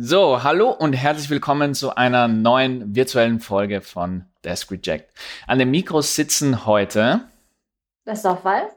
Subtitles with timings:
[0.00, 5.12] So, hallo und herzlich willkommen zu einer neuen virtuellen Folge von Desk Reject.
[5.48, 7.22] An den Mikros sitzen heute
[8.04, 8.68] Soffal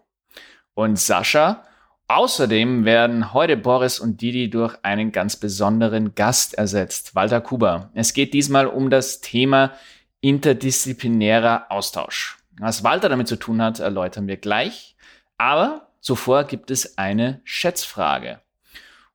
[0.73, 1.63] und Sascha.
[2.07, 7.91] Außerdem werden heute Boris und Didi durch einen ganz besonderen Gast ersetzt, Walter Kuber.
[7.93, 9.73] Es geht diesmal um das Thema
[10.21, 12.39] interdisziplinärer Austausch.
[12.57, 14.95] Was Walter damit zu tun hat, erläutern wir gleich.
[15.37, 18.41] Aber zuvor gibt es eine Schätzfrage.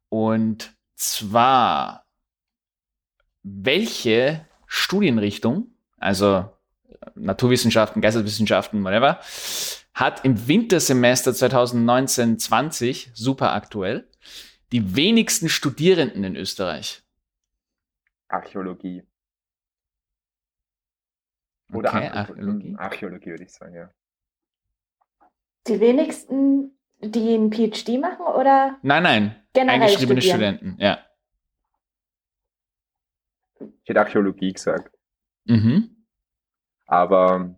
[0.09, 2.07] Und zwar,
[3.43, 6.51] welche Studienrichtung, also
[7.15, 9.21] Naturwissenschaften, Geisteswissenschaften, whatever,
[9.95, 14.09] hat im Wintersemester 2019-20, super aktuell,
[14.73, 17.03] die wenigsten Studierenden in Österreich?
[18.29, 19.05] Archäologie.
[21.73, 22.19] Oder Okay, Archäologie.
[22.19, 22.77] Archäologie.
[22.79, 23.91] Archäologie würde ich sagen, ja.
[25.67, 30.57] die wenigsten, die einen PhD machen oder Nein, nein, generell eingeschriebene studieren?
[30.57, 30.99] Studenten, ja.
[33.83, 34.95] Ich hätte Archäologie gesagt.
[35.45, 35.97] Mhm.
[36.87, 37.57] Aber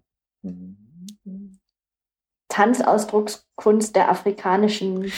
[2.49, 5.13] Tanzausdruckskunst der afrikanischen.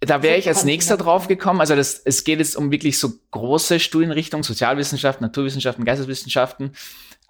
[0.00, 1.60] Da wäre ich als nächster drauf gekommen.
[1.60, 6.72] Also das, es geht jetzt um wirklich so große Studienrichtungen, Sozialwissenschaften, Naturwissenschaften, Geisteswissenschaften.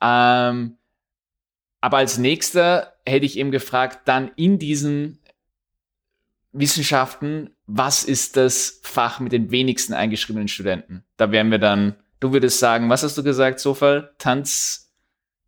[0.03, 0.77] Ähm,
[1.81, 5.19] aber als nächster hätte ich eben gefragt, dann in diesen
[6.59, 11.05] Wissenschaften, was ist das Fach mit den wenigsten eingeschriebenen Studenten?
[11.17, 14.15] Da wären wir dann, du würdest sagen, was hast du gesagt, Sofal?
[14.19, 14.93] Tanz,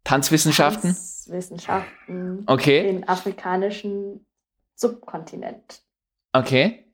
[0.04, 0.94] Tanzwissenschaften?
[0.94, 4.26] Tanzwissenschaften Okay, im afrikanischen
[4.74, 5.82] Subkontinent.
[6.32, 6.86] okay.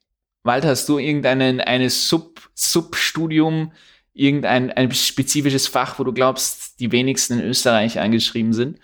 [0.42, 3.72] Walter, hast du irgendeinen eine Sub, Substudium,
[4.12, 8.78] irgendein ein spezifisches Fach, wo du glaubst, die wenigsten in Österreich eingeschrieben sind?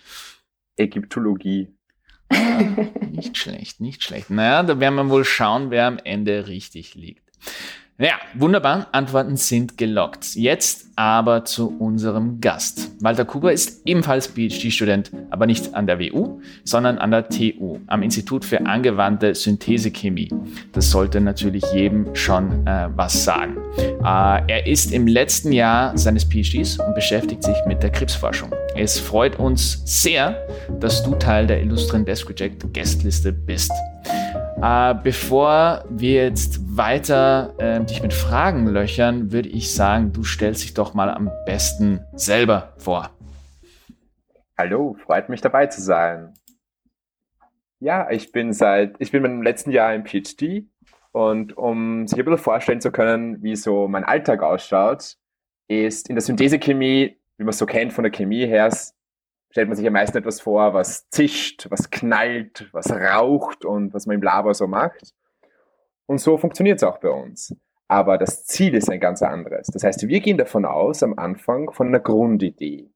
[0.77, 1.69] Ägyptologie.
[2.33, 2.63] Ah,
[3.11, 4.31] nicht schlecht, nicht schlecht.
[4.31, 7.23] Naja, da werden wir wohl schauen, wer am Ende richtig liegt.
[8.03, 8.89] Ja, wunderbar.
[8.91, 10.35] Antworten sind gelockt.
[10.35, 12.91] Jetzt aber zu unserem Gast.
[13.01, 18.03] Walter Kuber ist ebenfalls PhD-Student, aber nicht an der WU, sondern an der TU, am
[18.03, 20.31] Institut für angewandte Synthesechemie.
[20.73, 23.57] Das sollte natürlich jedem schon äh, was sagen.
[23.79, 28.53] Äh, er ist im letzten Jahr seines PhDs und beschäftigt sich mit der Krebsforschung.
[28.75, 30.45] Es freut uns sehr,
[30.81, 33.71] dass du Teil der illustren Desk Reject Guestliste bist.
[34.63, 40.63] Äh, bevor wir jetzt weiter äh, dich mit Fragen löchern, würde ich sagen, du stellst
[40.63, 43.11] dich doch mal am besten selber vor.
[44.57, 46.35] Hallo, freut mich dabei zu sein.
[47.81, 50.69] Ja, ich bin seit, ich bin im letzten Jahr im PhD
[51.11, 55.17] und um sich ein bisschen vorstellen zu können, wie so mein Alltag ausschaut,
[55.67, 58.71] ist in der Synthesechemie, wie man es so kennt von der Chemie her,
[59.53, 64.07] stellt man sich am meisten etwas vor, was zischt, was knallt, was raucht und was
[64.07, 65.13] man im Labor so macht.
[66.07, 67.55] Und so funktioniert es auch bei uns.
[67.87, 69.67] Aber das Ziel ist ein ganz anderes.
[69.67, 72.91] Das heißt, wir gehen davon aus, am Anfang von einer Grundidee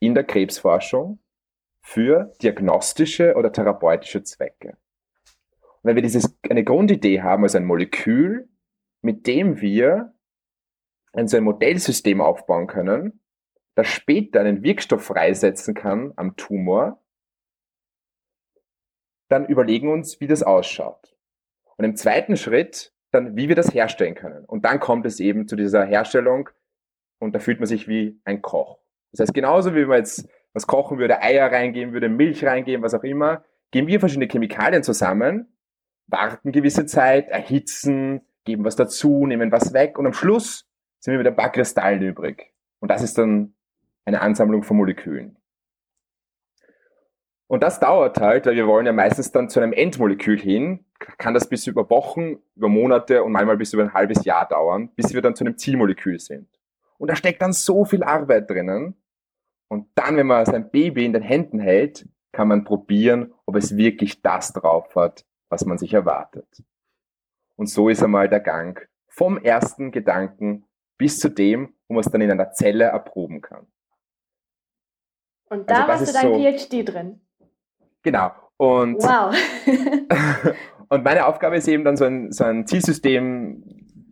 [0.00, 1.18] in der Krebsforschung
[1.82, 4.78] für diagnostische oder therapeutische Zwecke.
[5.58, 8.48] Und wenn wir dieses, eine Grundidee haben, also ein Molekül,
[9.02, 10.14] mit dem wir
[11.12, 13.20] ein, so ein Modellsystem aufbauen können,
[13.74, 17.02] das später einen Wirkstoff freisetzen kann am Tumor,
[19.28, 21.16] dann überlegen uns, wie das ausschaut.
[21.76, 24.44] Und im zweiten Schritt dann, wie wir das herstellen können.
[24.44, 26.50] Und dann kommt es eben zu dieser Herstellung
[27.20, 28.78] und da fühlt man sich wie ein Koch.
[29.12, 32.94] Das heißt, genauso wie man jetzt was kochen würde, Eier reingeben würde, Milch reingeben, was
[32.94, 35.56] auch immer, geben wir verschiedene Chemikalien zusammen,
[36.06, 40.68] warten gewisse Zeit, erhitzen, geben was dazu, nehmen was weg und am Schluss
[41.00, 42.52] sind wir mit ein paar Kristallen übrig.
[42.80, 43.53] Und das ist dann
[44.04, 45.36] eine Ansammlung von Molekülen.
[47.46, 50.84] Und das dauert halt, weil wir wollen ja meistens dann zu einem Endmolekül hin,
[51.18, 54.90] kann das bis über Wochen, über Monate und manchmal bis über ein halbes Jahr dauern,
[54.96, 56.48] bis wir dann zu einem Zielmolekül sind.
[56.98, 58.96] Und da steckt dann so viel Arbeit drinnen.
[59.68, 63.76] Und dann, wenn man sein Baby in den Händen hält, kann man probieren, ob es
[63.76, 66.64] wirklich das drauf hat, was man sich erwartet.
[67.56, 70.64] Und so ist einmal der Gang vom ersten Gedanken
[70.98, 73.66] bis zu dem, wo man es dann in einer Zelle erproben kann.
[75.48, 77.20] Und da Also das warst du dein so- PhD drin.
[78.02, 78.32] Genau.
[78.56, 79.34] Und Wow.
[80.88, 83.64] Und meine Aufgabe ist eben dann so ein, so ein Zielsystem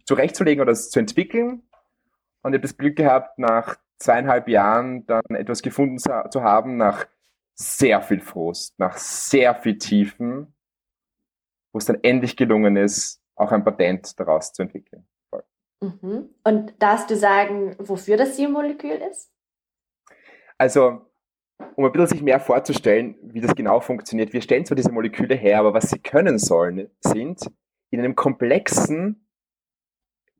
[0.05, 1.63] zurechtzulegen oder zu entwickeln.
[2.43, 6.77] Und ich habe das Glück gehabt, nach zweieinhalb Jahren dann etwas gefunden zu, zu haben,
[6.77, 7.07] nach
[7.55, 10.55] sehr viel Frust, nach sehr viel Tiefen,
[11.73, 15.07] wo es dann endlich gelungen ist, auch ein Patent daraus zu entwickeln.
[15.81, 16.31] mhm.
[16.43, 19.31] Und darfst du sagen, wofür das Zielmolekül ist?
[20.59, 21.12] Also,
[21.77, 24.33] um ein bisschen sich mehr vorzustellen, wie das genau funktioniert.
[24.33, 27.41] Wir stellen zwar diese Moleküle her, aber was sie können sollen, sind
[27.91, 29.27] in einem komplexen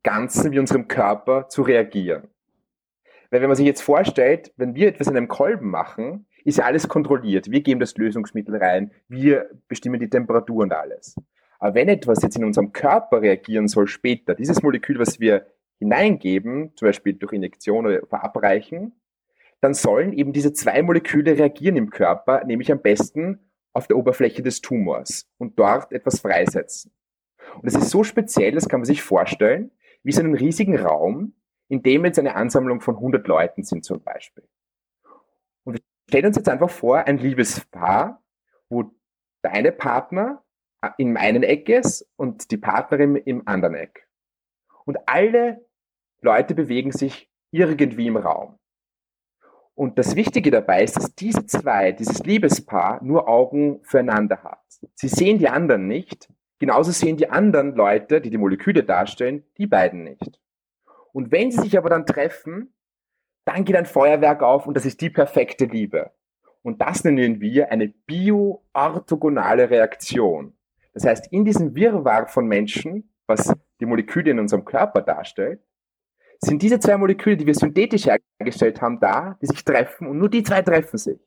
[0.03, 2.27] Ganzen wie unserem Körper zu reagieren.
[3.31, 6.65] Weil wenn man sich jetzt vorstellt, wenn wir etwas in einem Kolben machen, ist ja
[6.65, 7.49] alles kontrolliert.
[7.49, 11.15] Wir geben das Lösungsmittel rein, wir bestimmen die Temperatur und alles.
[11.59, 15.47] Aber wenn etwas jetzt in unserem Körper reagieren soll später, dieses Molekül, was wir
[15.79, 18.93] hineingeben, zum Beispiel durch Injektion oder verabreichen,
[19.63, 24.43] dann sollen eben diese zwei Moleküle reagieren im Körper, nämlich am besten auf der Oberfläche
[24.43, 26.91] des Tumors und dort etwas freisetzen.
[27.55, 29.71] Und es ist so speziell, das kann man sich vorstellen,
[30.03, 31.33] wie so einen riesigen Raum,
[31.69, 34.43] in dem jetzt eine Ansammlung von 100 Leuten sind zum Beispiel.
[35.63, 38.21] Und wir stellen uns jetzt einfach vor, ein Liebespaar,
[38.67, 38.91] wo
[39.45, 40.43] der eine Partner
[40.97, 44.09] im einen Eck ist und die Partnerin im anderen Eck.
[44.83, 45.65] Und alle
[46.19, 48.59] Leute bewegen sich irgendwie im Raum.
[49.75, 54.59] Und das Wichtige dabei ist, dass diese zwei, dieses Liebespaar, nur Augen füreinander hat.
[54.95, 56.29] Sie sehen die anderen nicht.
[56.59, 60.39] Genauso sehen die anderen Leute, die die Moleküle darstellen, die beiden nicht.
[61.11, 62.73] Und wenn sie sich aber dann treffen,
[63.45, 66.11] dann geht ein Feuerwerk auf und das ist die perfekte Liebe.
[66.61, 70.53] Und das nennen wir eine bioorthogonale Reaktion.
[70.93, 75.61] Das heißt, in diesem Wirrwarr von Menschen, was die Moleküle in unserem Körper darstellt,
[76.45, 78.07] sind diese zwei Moleküle, die wir synthetisch
[78.39, 81.19] hergestellt haben, da, die sich treffen und nur die zwei treffen sich.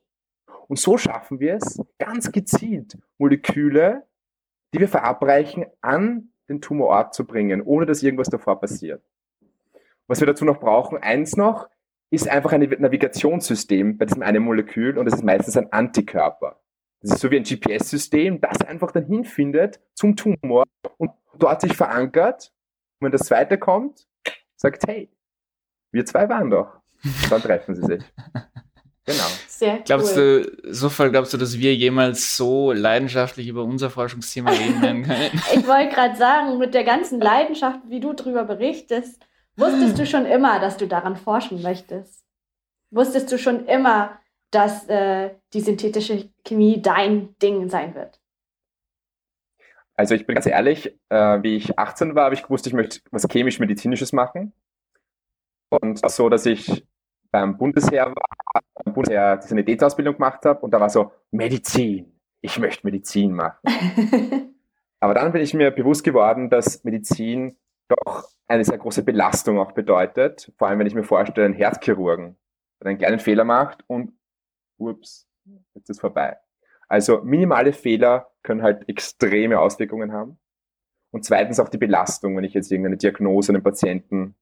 [0.67, 4.03] Und so schaffen wir es, ganz gezielt Moleküle,
[4.73, 9.01] die wir verabreichen, an den Tumorort zu bringen, ohne dass irgendwas davor passiert.
[10.07, 11.69] Was wir dazu noch brauchen, eins noch,
[12.09, 16.59] ist einfach ein Navigationssystem bei diesem einen Molekül und das ist meistens ein Antikörper.
[17.01, 20.63] Das ist so wie ein GPS-System, das einfach dann hinfindet zum Tumor
[20.97, 22.53] und dort sich verankert.
[22.99, 24.07] Und wenn das zweite kommt,
[24.57, 25.09] sagt, hey,
[25.91, 26.67] wir zwei waren doch.
[27.29, 28.03] Dann treffen sie sich.
[29.05, 29.23] Genau.
[29.47, 29.83] Sehr cool.
[29.85, 35.31] Glaubst du, sofort glaubst du, dass wir jemals so leidenschaftlich über unser Forschungsthema reden können?
[35.53, 39.25] ich wollte gerade sagen, mit der ganzen Leidenschaft, wie du darüber berichtest,
[39.55, 42.25] wusstest du schon immer, dass du daran forschen möchtest?
[42.91, 44.19] Wusstest du schon immer,
[44.51, 48.19] dass äh, die synthetische Chemie dein Ding sein wird?
[49.97, 52.99] Also ich bin ganz ehrlich, äh, wie ich 18 war, habe ich gewusst, ich möchte
[53.09, 54.53] was chemisch-medizinisches machen.
[55.69, 56.85] Und so, dass ich
[57.31, 62.13] beim Bundesheer war, beim Bundesheer die Sanitätsausbildung gemacht habe und da war so Medizin.
[62.41, 63.57] Ich möchte Medizin machen.
[64.99, 67.57] Aber dann bin ich mir bewusst geworden, dass Medizin
[67.87, 70.51] doch eine sehr große Belastung auch bedeutet.
[70.57, 72.37] Vor allem, wenn ich mir vorstelle, ein Herzchirurgen,
[72.79, 74.13] der einen kleinen Fehler macht und
[74.77, 75.27] ups,
[75.73, 76.37] jetzt ist vorbei.
[76.87, 80.39] Also minimale Fehler können halt extreme Auswirkungen haben.
[81.11, 84.35] Und zweitens auch die Belastung, wenn ich jetzt irgendeine Diagnose einem Patienten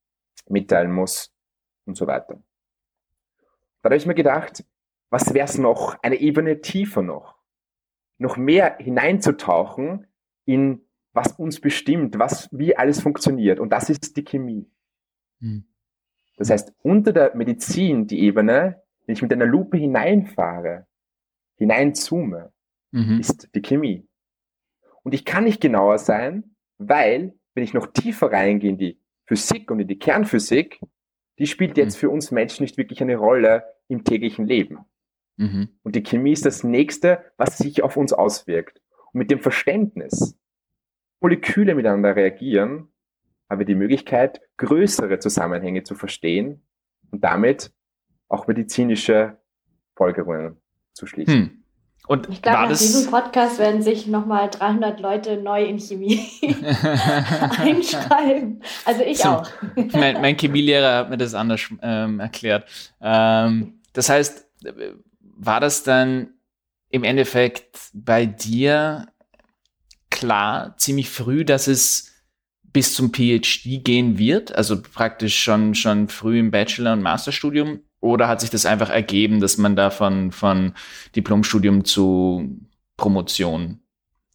[0.48, 1.34] mitteilen muss
[1.86, 2.40] und so weiter.
[3.82, 4.64] Da habe ich mir gedacht,
[5.10, 7.36] was wäre es noch, eine Ebene tiefer noch,
[8.20, 10.06] noch mehr hineinzutauchen
[10.46, 10.82] in
[11.14, 13.60] was uns bestimmt, was, wie alles funktioniert.
[13.60, 14.70] Und das ist die Chemie.
[15.40, 15.66] Hm.
[16.38, 20.86] Das heißt, unter der Medizin die Ebene, wenn ich mit einer Lupe hineinfahre,
[21.56, 22.52] hineinzoome,
[22.96, 23.20] mhm.
[23.20, 24.08] ist die Chemie.
[25.04, 29.70] Und ich kann nicht genauer sein, weil, wenn ich noch tiefer reingehe in die Physik
[29.70, 30.80] und in die Kernphysik,
[31.38, 32.00] die spielt jetzt mhm.
[32.00, 34.80] für uns Menschen nicht wirklich eine Rolle im täglichen Leben.
[35.38, 35.70] Mhm.
[35.84, 38.82] Und die Chemie ist das nächste, was sich auf uns auswirkt.
[39.12, 40.38] Und mit dem Verständnis,
[41.20, 42.88] Moleküle miteinander reagieren,
[43.50, 46.66] haben wir die Möglichkeit, größere Zusammenhänge zu verstehen
[47.12, 47.72] und damit
[48.28, 49.38] auch medizinische
[49.96, 50.58] Folgerungen
[50.94, 51.36] zu schließen.
[51.36, 51.65] Hm.
[52.08, 52.80] Und ich glaube, nach das...
[52.80, 56.28] diesem Podcast werden sich nochmal 300 Leute neu in Chemie
[57.58, 58.62] einschreiben.
[58.86, 59.48] Also ich so, auch.
[59.94, 62.66] mein, mein Chemielehrer hat mir das anders ähm, erklärt.
[63.02, 64.46] Ähm, das heißt,
[65.20, 66.30] war das dann
[66.90, 69.08] im Endeffekt bei dir
[70.10, 72.14] klar, ziemlich früh, dass es
[72.64, 74.54] bis zum PhD gehen wird?
[74.54, 77.80] Also praktisch schon, schon früh im Bachelor- und Masterstudium?
[78.06, 80.74] Oder hat sich das einfach ergeben, dass man da von, von
[81.16, 82.60] Diplomstudium zu
[82.98, 83.80] Promotion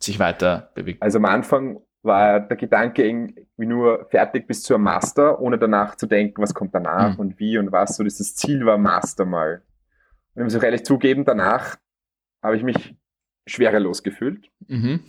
[0.01, 1.01] sich weiter bewegt?
[1.01, 6.09] Also am Anfang war der Gedanke irgendwie nur fertig bis zur Master, ohne danach zu
[6.09, 7.21] denken, was kommt danach mhm.
[7.21, 7.95] und wie und was.
[7.95, 9.63] So dieses Ziel war Master mal.
[10.35, 11.77] Und ich muss auch ehrlich zugeben, danach
[12.43, 12.97] habe ich mich
[13.47, 14.51] schwerelos gefühlt.
[14.67, 15.05] Mhm.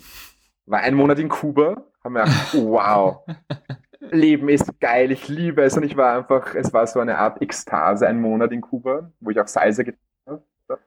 [0.68, 3.26] War ein Monat in Kuba, haben wir gedacht, wow,
[4.12, 7.42] Leben ist geil, ich liebe es und ich war einfach, es war so eine Art
[7.42, 10.82] Ekstase, ein Monat in Kuba, wo ich auch Salsa getan habe.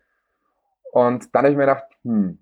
[0.93, 2.39] Und dann habe ich mir gedacht, hm,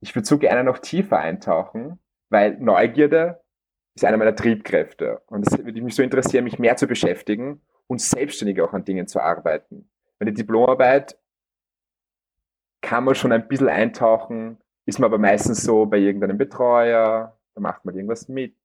[0.00, 1.98] ich würde so gerne noch tiefer eintauchen,
[2.30, 3.42] weil Neugierde
[3.94, 5.22] ist einer meiner Triebkräfte.
[5.26, 9.06] Und es würde mich so interessieren, mich mehr zu beschäftigen und selbstständig auch an Dingen
[9.06, 9.90] zu arbeiten.
[10.18, 11.18] Bei der Diplomarbeit
[12.80, 17.60] kann man schon ein bisschen eintauchen, ist man aber meistens so bei irgendeinem Betreuer, da
[17.60, 18.56] macht man irgendwas mit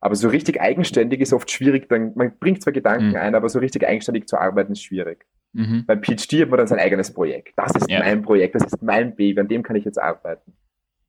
[0.00, 1.88] Aber so richtig eigenständig ist oft schwierig.
[1.88, 3.16] Dann, man bringt zwar Gedanken Mhm.
[3.16, 5.26] ein, aber so richtig eigenständig zu arbeiten ist schwierig.
[5.52, 5.84] Mhm.
[5.86, 7.52] Beim PhD hat man dann sein eigenes Projekt.
[7.56, 7.98] Das ist Ja.
[8.00, 10.52] mein Projekt, das ist mein Baby, an dem kann ich jetzt arbeiten.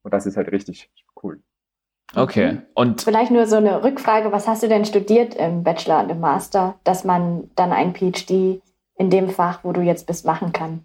[0.03, 0.89] Und das ist halt richtig
[1.23, 1.39] cool.
[2.15, 2.53] Okay.
[2.53, 2.61] Mhm.
[2.73, 6.19] Und Vielleicht nur so eine Rückfrage, was hast du denn studiert im Bachelor und im
[6.19, 8.61] Master, dass man dann ein PhD
[8.97, 10.83] in dem Fach, wo du jetzt bist, machen kann?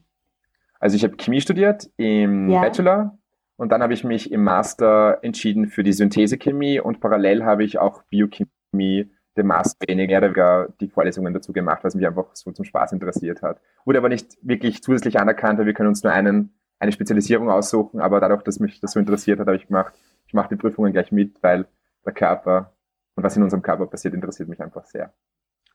[0.79, 2.61] Also ich habe Chemie studiert im Ja.
[2.61, 3.19] Bachelor
[3.57, 7.79] und dann habe ich mich im Master entschieden für die Synthesechemie und parallel habe ich
[7.79, 12.53] auch Biochemie, den Master weniger oder weniger die Vorlesungen dazu gemacht, was mich einfach so
[12.53, 13.61] zum Spaß interessiert hat.
[13.85, 18.01] Wurde aber nicht wirklich zusätzlich anerkannt, weil wir können uns nur einen, eine Spezialisierung aussuchen,
[18.01, 19.95] aber dadurch, dass mich das so interessiert hat, habe ich gemacht,
[20.27, 21.67] ich mache die Prüfungen gleich mit, weil
[22.05, 22.73] der Körper
[23.15, 25.13] und was in unserem Körper passiert, interessiert mich einfach sehr.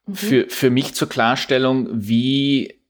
[0.06, 0.16] Mhm.
[0.16, 2.81] für, für mich zur Klarstellung, wie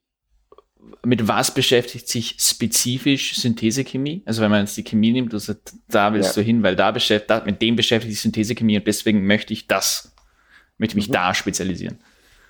[1.03, 4.21] mit was beschäftigt sich spezifisch Synthesechemie?
[4.25, 6.41] Also wenn man jetzt die Chemie nimmt, sagst, da willst Ja.
[6.41, 10.15] du hin, weil da beschäftigt, mit dem beschäftigt sich Synthesechemie und deswegen möchte ich das,
[10.77, 11.13] möchte mich Mhm.
[11.13, 11.97] da spezialisieren.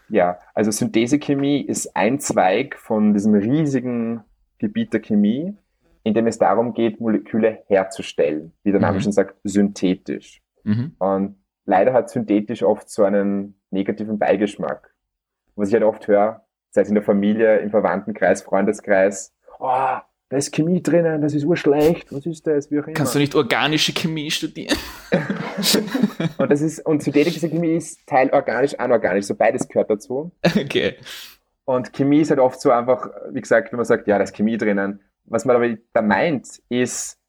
[0.09, 4.21] Ja, also Synthesechemie ist ein Zweig von diesem riesigen
[4.59, 5.55] Gebiet der Chemie,
[6.03, 9.01] in dem es darum geht, Moleküle herzustellen, wie der Name Mhm.
[9.03, 10.41] schon sagt, synthetisch.
[10.63, 10.95] Mhm.
[10.99, 11.35] Und
[11.65, 14.93] leider hat synthetisch oft so einen negativen Beigeschmack.
[15.55, 19.67] Was ich halt oft höre, sei es in der Familie, im Verwandtenkreis, Freundeskreis, oh,
[20.29, 22.93] da ist Chemie drinnen, das ist urschlecht, was ist das, wie auch immer.
[22.93, 24.77] Kannst du nicht organische Chemie studieren?
[26.37, 30.31] und das ist, und synthetische Chemie ist Teil organisch, anorganisch, so beides gehört dazu.
[30.43, 30.95] Okay.
[31.65, 34.35] Und Chemie ist halt oft so einfach, wie gesagt, wenn man sagt, ja, da ist
[34.35, 35.01] Chemie drinnen.
[35.25, 37.19] Was man aber da meint, ist,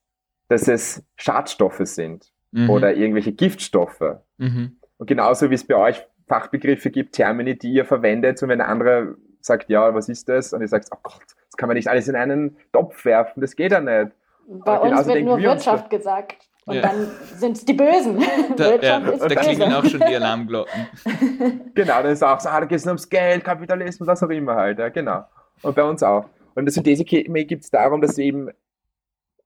[0.49, 2.71] dass es Schadstoffe sind Mhm.
[2.71, 4.19] oder irgendwelche Giftstoffe.
[4.39, 4.77] Mhm.
[4.99, 8.69] Und genauso wie es bei euch Fachbegriffe gibt, Termini, die ihr verwendet und wenn der
[8.69, 10.53] andere sagt, ja, was ist das?
[10.53, 13.57] Und ihr sagt, oh Gott, das kann man nicht alles in einen Topf werfen, das
[13.57, 14.13] geht ja nicht.
[14.47, 16.37] Bei uns wird denken nur wir uns Wirtschaft gesagt.
[16.65, 16.83] Und Ja.
[16.83, 18.23] dann sind es die Bösen.
[18.57, 19.79] Da, ja, da klingeln böse.
[19.79, 20.87] auch schon die Alarmglocken.
[21.75, 24.29] Genau, dann ist auch so, ah, da geht es nur ums Geld, Kapitalismus, was auch
[24.29, 25.25] immer halt, ja, genau.
[25.63, 26.25] Und bei uns auch.
[26.55, 28.51] Und in der Synthesechemie geht es darum, dass eben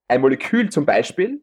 [0.08, 1.40] ein Molekül zum Beispiel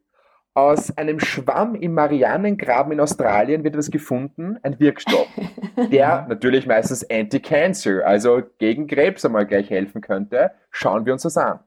[0.55, 5.27] aus einem Schwamm im Marianengraben in Australien wird etwas gefunden, ein Wirkstoff,
[5.91, 10.51] der natürlich meistens Anti-Cancer, also gegen Krebs einmal gleich helfen könnte.
[10.69, 11.59] Schauen wir uns das an.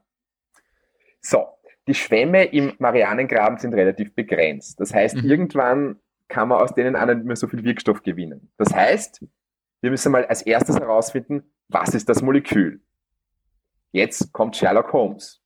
[1.19, 1.45] So,
[1.87, 4.79] die Schwämme im Marianengraben sind relativ begrenzt.
[4.79, 5.29] Das heißt, Mhm.
[5.29, 8.51] irgendwann kann man aus denen auch nicht mehr so viel Wirkstoff gewinnen.
[8.57, 9.25] Das heißt,
[9.81, 12.81] wir müssen mal als erstes herausfinden, was ist das Molekül?
[13.91, 15.41] Jetzt kommt Sherlock Holmes.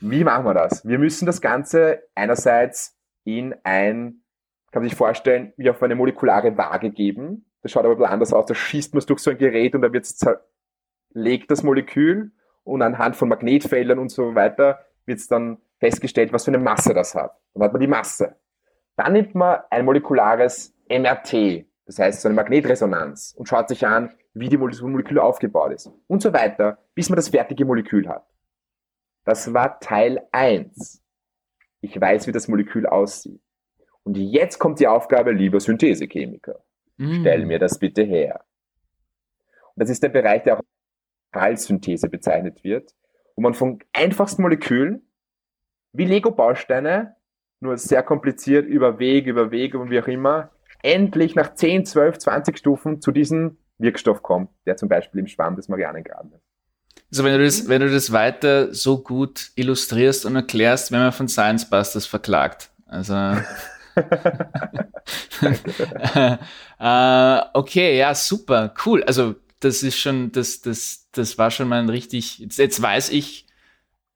[0.00, 0.86] Wie machen wir das?
[0.86, 4.22] Wir müssen das Ganze einerseits in ein,
[4.70, 7.46] kann man sich vorstellen, wie auf eine molekulare Waage geben.
[7.62, 8.46] Das schaut aber ein bisschen anders aus.
[8.46, 12.32] Da schießt man es durch so ein Gerät und da wird es zerlegt, das Molekül.
[12.64, 16.94] Und anhand von Magnetfeldern und so weiter wird es dann festgestellt, was für eine Masse
[16.94, 17.36] das hat.
[17.54, 18.36] Dann hat man die Masse.
[18.96, 24.14] Dann nimmt man ein molekulares MRT, das heißt so eine Magnetresonanz, und schaut sich an,
[24.34, 25.90] wie die Mole- Molekül aufgebaut ist.
[26.06, 28.26] Und so weiter, bis man das fertige Molekül hat.
[29.24, 31.02] Das war Teil 1.
[31.80, 33.40] Ich weiß, wie das Molekül aussieht.
[34.04, 36.62] Und jetzt kommt die Aufgabe, lieber Synthesechemiker.
[36.96, 37.20] Mhm.
[37.20, 38.44] Stell mir das bitte her.
[39.74, 40.62] Und das ist der Bereich, der auch
[41.32, 42.94] als Synthese bezeichnet wird,
[43.36, 45.08] wo man von einfachsten Molekülen
[45.92, 47.16] wie Lego-Bausteine,
[47.60, 50.50] nur sehr kompliziert über Weg, über Weg und wie auch immer,
[50.82, 55.56] endlich nach 10, 12, 20 Stufen zu diesem Wirkstoff kommt, der zum Beispiel im Schwamm
[55.56, 56.51] des Marianengrabens ist.
[57.12, 61.12] Also wenn du das, wenn du das weiter so gut illustrierst und erklärst, wenn man
[61.12, 62.70] von Science Busters verklagt.
[62.86, 63.12] Also
[66.78, 69.04] äh, okay, ja, super, cool.
[69.04, 72.38] Also das ist schon, das, das, das war schon mal ein richtig.
[72.38, 73.44] Jetzt, jetzt weiß ich,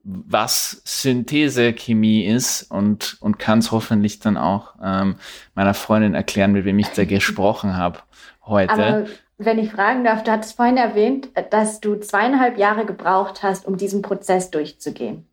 [0.03, 5.17] was Synthesechemie ist und, und kann es hoffentlich dann auch ähm,
[5.55, 7.99] meiner Freundin erklären, mit wem ich da gesprochen habe
[8.47, 8.73] heute.
[8.73, 9.07] Aber
[9.38, 13.76] wenn ich fragen darf, du hattest vorhin erwähnt, dass du zweieinhalb Jahre gebraucht hast, um
[13.76, 15.26] diesen Prozess durchzugehen.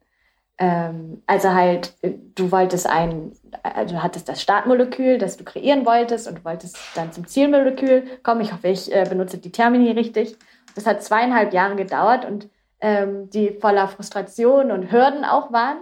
[0.57, 1.93] Ähm, also halt,
[2.36, 3.31] du wolltest ein,
[3.63, 8.41] also hattest das Startmolekül, das du kreieren wolltest und du wolltest dann zum Zielmolekül kommen.
[8.41, 10.38] Ich hoffe, ich äh, benutze die Termini richtig.
[10.75, 12.50] Das hat zweieinhalb Jahre gedauert und
[12.81, 15.77] ähm, die voller Frustration und Hürden auch waren.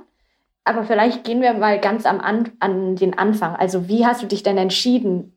[0.64, 3.56] Aber vielleicht gehen wir mal ganz am an, an den Anfang.
[3.56, 5.36] Also wie hast du dich denn entschieden,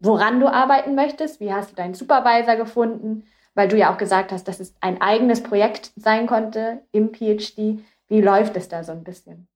[0.00, 1.40] woran du arbeiten möchtest?
[1.40, 3.24] Wie hast du deinen Supervisor gefunden?
[3.54, 7.80] Weil du ja auch gesagt hast, dass es ein eigenes Projekt sein konnte im PhD.
[8.08, 9.48] Wie läuft es da so ein bisschen?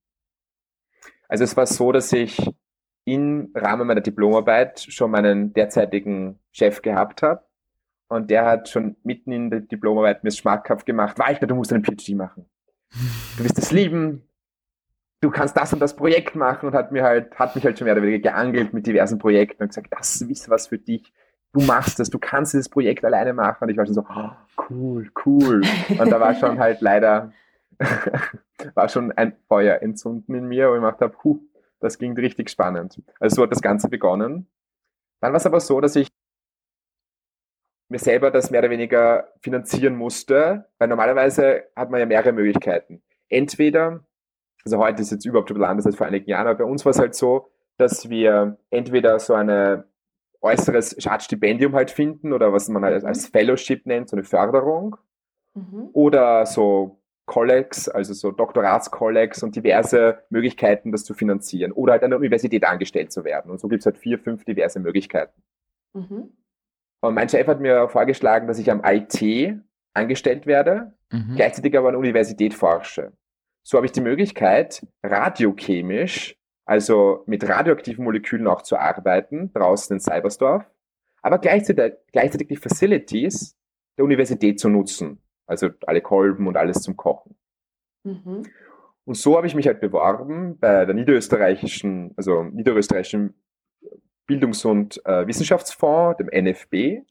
[1.29, 2.39] Also es war so, dass ich
[3.05, 7.45] im Rahmen meiner Diplomarbeit schon meinen derzeitigen Chef gehabt habe.
[8.09, 11.85] Und der hat schon mitten in der Diplomarbeit mir schmackhaft gemacht, Walter, du musst einen
[11.85, 12.45] PhD machen.
[13.39, 14.29] Du wirst es lieben.
[15.23, 17.87] Du kannst das und das Projekt machen und hat mir halt, hat mich halt schon
[17.87, 21.13] mehr oder weniger geangelt mit diversen Projekten und gesagt, das ist was für dich.
[21.53, 23.65] Du machst das, du kannst dieses Projekt alleine machen.
[23.65, 24.31] Und ich war schon so, oh,
[24.69, 25.63] cool, cool.
[25.89, 27.33] Und da war schon halt leider,
[28.75, 31.41] war schon ein Feuer entzünden in mir, wo ich gemacht habe, puh,
[31.79, 33.01] das ging richtig spannend.
[33.21, 34.49] Also so hat das Ganze begonnen.
[35.21, 36.09] Dann war es aber so, dass ich
[37.89, 43.03] mir selber das mehr oder weniger finanzieren musste, weil normalerweise hat man ja mehrere Möglichkeiten.
[43.29, 44.01] Entweder,
[44.65, 46.91] also heute ist jetzt überhaupt schon anders als vor einigen Jahren, aber bei uns war
[46.91, 49.85] es halt so, dass wir entweder so ein
[50.41, 54.97] äußeres Stipendium halt finden oder was man halt als Fellowship nennt, so eine Förderung.
[55.55, 55.91] Mhm.
[55.93, 61.73] Oder so Collegs, also so Doktoratskollegs und diverse Möglichkeiten, das zu finanzieren.
[61.73, 63.51] Oder halt an der Universität angestellt zu werden.
[63.51, 65.41] Und so gibt es halt vier, fünf diverse Möglichkeiten.
[65.95, 66.31] Mhm.
[67.01, 69.57] Und mein Chef hat mir vorgeschlagen, dass ich am IT
[69.95, 71.35] angestellt werde, mhm.
[71.37, 73.13] gleichzeitig aber an der Universität forsche.
[73.63, 80.01] So habe ich die Möglichkeit, radiochemisch, also mit radioaktiven Molekülen auch zu arbeiten, draußen in
[80.01, 80.65] Cybersdorf,
[81.23, 83.57] aber gleichzeitig, gleichzeitig die Facilities
[83.97, 85.23] der Universität zu nutzen.
[85.47, 87.37] Also alle Kolben und alles zum Kochen.
[88.05, 88.43] Mhm.
[89.05, 93.35] Und so habe ich mich halt beworben bei der niederösterreichischen, also niederösterreichischen
[94.27, 97.05] Bildungs- und äh, Wissenschaftsfonds, dem NFB,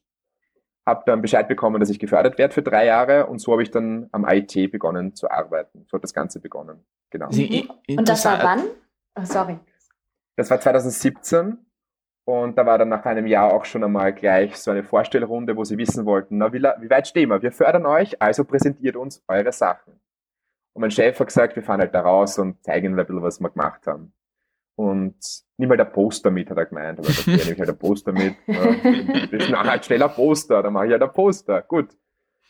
[0.86, 3.70] habe dann Bescheid bekommen, dass ich gefördert werde für drei Jahre und so habe ich
[3.70, 5.86] dann am IT begonnen zu arbeiten.
[5.88, 6.84] So hat das Ganze begonnen.
[7.10, 7.28] Genau.
[7.30, 7.70] Mhm.
[7.98, 8.64] Und das war wann?
[9.18, 9.58] Oh, sorry.
[10.36, 11.58] Das war 2017
[12.24, 15.64] und da war dann nach einem Jahr auch schon einmal gleich so eine Vorstellrunde, wo
[15.64, 17.42] sie wissen wollten, na, wie, wie weit stehen wir?
[17.42, 20.00] Wir fördern euch, also präsentiert uns eure Sachen.
[20.74, 23.40] Und mein Chef hat gesagt, wir fahren halt da raus und zeigen ein bisschen, was
[23.40, 24.12] wir gemacht haben.
[24.74, 25.16] Und
[25.58, 26.98] nimm halt ein Poster mit, hat er gemeint.
[26.98, 28.34] Aber da nehme ich halt ein Poster mit.
[28.46, 31.62] das ist ein Poster, dann mache ich halt ein Poster.
[31.62, 31.96] Gut.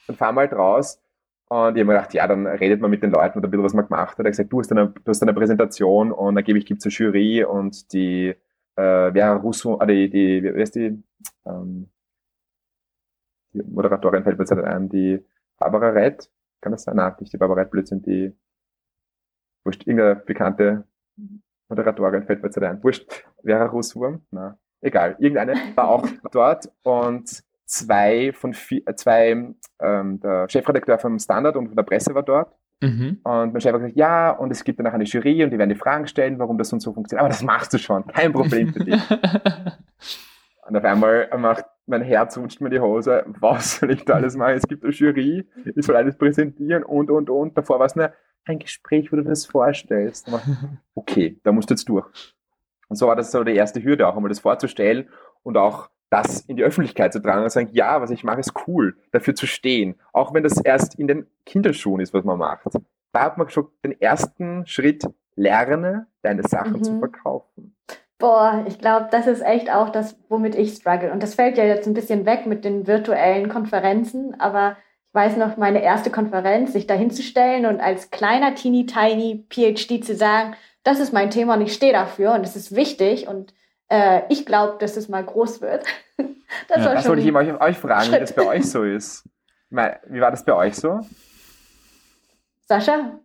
[0.07, 1.00] Dann fahren wir halt raus.
[1.49, 3.64] Und ich habe mir gedacht, ja, dann redet man mit den Leuten und ein bisschen,
[3.64, 4.21] was man gemacht hat.
[4.21, 6.81] Er hat gesagt, du hast eine, du hast eine Präsentation und dann gebe ich, gibt
[6.81, 8.35] es eine Jury und die
[8.76, 11.02] äh, Vera Russo, ah, die, die, wie heißt die,
[11.45, 11.91] ähm,
[13.52, 15.23] die Moderatorin fällt mir jetzt ein, die
[15.59, 16.31] Barbara Rett,
[16.62, 16.97] kann das sein?
[16.97, 18.33] Nein, nicht die Barbara Rett, Blödsinn, die,
[19.62, 20.85] wurscht, irgendeine bekannte
[21.73, 22.83] Moderatorin fällt mir jetzt ein.
[22.83, 24.21] Wurscht, Vera Russwurm?
[24.31, 25.17] Na, egal.
[25.19, 31.57] Irgendeine war auch dort und zwei von vier, äh, zwei, ähm, der Chefredakteur vom Standard
[31.57, 32.55] und von der Presse war dort.
[32.83, 33.21] Mhm.
[33.23, 35.71] Und mein Chef hat gesagt, ja, und es gibt danach eine Jury und die werden
[35.71, 37.21] die Fragen stellen, warum das und so funktioniert.
[37.21, 39.01] Aber das machst du schon, kein Problem für dich.
[40.69, 44.37] und auf einmal macht mein Herz rutscht mir die Hose, was soll ich da alles
[44.37, 44.55] machen?
[44.55, 47.57] Es gibt eine Jury, ich soll alles präsentieren und, und, und.
[47.57, 48.13] Davor war es nur
[48.44, 50.31] ein Gespräch, wo du das vorstellst.
[50.94, 52.07] Okay, da musst du jetzt durch.
[52.88, 55.09] Und so war das so die erste Hürde, auch einmal das vorzustellen
[55.42, 58.52] und auch das in die Öffentlichkeit zu tragen und sagen, ja, was ich mache, ist
[58.66, 59.98] cool, dafür zu stehen.
[60.12, 62.66] Auch wenn das erst in den Kinderschuhen ist, was man macht.
[63.12, 65.05] Da hat man schon den ersten Schritt,
[65.37, 66.85] lerne, deine Sachen mhm.
[66.85, 67.74] zu verkaufen.
[68.18, 71.11] Boah, ich glaube, das ist echt auch das, womit ich struggle.
[71.11, 74.76] Und das fällt ja jetzt ein bisschen weg mit den virtuellen Konferenzen, aber
[75.12, 80.55] weiß noch, meine erste Konferenz, sich dahinzustellen und als kleiner, teeny, tiny PhD zu sagen,
[80.85, 83.53] das ist mein Thema und ich stehe dafür und es ist wichtig und
[83.88, 85.85] äh, ich glaube, dass es mal groß wird.
[86.16, 88.14] das ja, war das wollte ich euch, euch fragen, Schritt.
[88.14, 89.29] wie das bei euch so ist.
[89.70, 91.01] Wie war das bei euch so?
[92.66, 93.18] Sascha?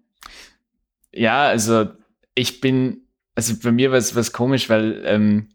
[1.14, 1.88] Ja, also
[2.36, 5.50] ich bin, also bei mir war es was komisch, weil ähm,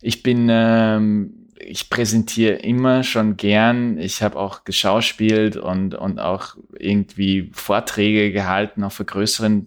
[0.00, 3.98] ich bin, ähm, ich präsentiere immer schon gern.
[3.98, 9.66] Ich habe auch geschauspielt und, und auch irgendwie Vorträge gehalten, auch für größeren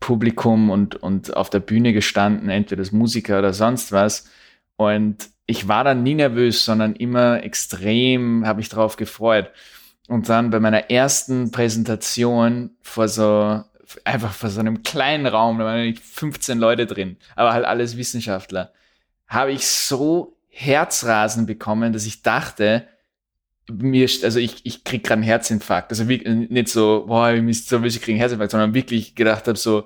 [0.00, 4.28] Publikum und, und auf der Bühne gestanden, entweder als Musiker oder sonst was.
[4.76, 9.50] Und ich war dann nie nervös, sondern immer extrem, habe ich darauf gefreut.
[10.08, 13.62] Und dann bei meiner ersten Präsentation vor so,
[14.04, 17.96] einfach vor so einem kleinen Raum, da waren nicht 15 Leute drin, aber halt alles
[17.96, 18.72] Wissenschaftler,
[19.26, 22.88] habe ich so Herzrasen bekommen, dass ich dachte,
[23.70, 25.90] mir, also ich, ich krieg gerade einen Herzinfarkt.
[25.90, 29.46] Also wie, nicht so, boah, ich muss so ich krieg einen Herzinfarkt, sondern wirklich gedacht
[29.48, 29.84] habe, so,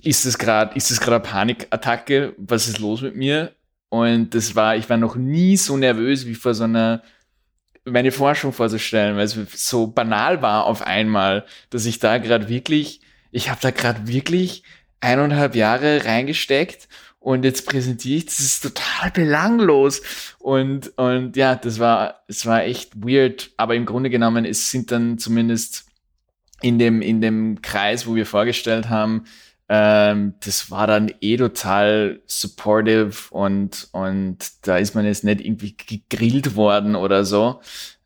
[0.00, 2.34] ist es gerade, ist es gerade eine Panikattacke?
[2.38, 3.52] Was ist los mit mir?
[3.88, 7.02] Und das war, ich war noch nie so nervös wie vor so einer,
[7.84, 13.00] meine Forschung vorzustellen, weil es so banal war auf einmal, dass ich da gerade wirklich,
[13.32, 14.62] ich habe da gerade wirklich
[15.00, 16.88] eineinhalb Jahre reingesteckt
[17.20, 20.00] und jetzt präsentiere ich, das ist total belanglos.
[20.38, 24.90] Und, und ja, das war, es war echt weird, aber im Grunde genommen, es sind
[24.90, 25.84] dann zumindest
[26.62, 29.24] in dem, in dem Kreis, wo wir vorgestellt haben,
[29.68, 35.76] ähm, das war dann eh total supportive und, und da ist man jetzt nicht irgendwie
[35.76, 37.60] gegrillt worden oder so.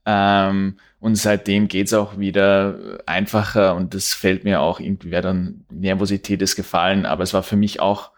[0.05, 5.65] Ähm, und seitdem geht's auch wieder einfacher und das fällt mir auch irgendwie, wäre dann
[5.71, 8.11] Nervosität ist gefallen, aber es war für mich auch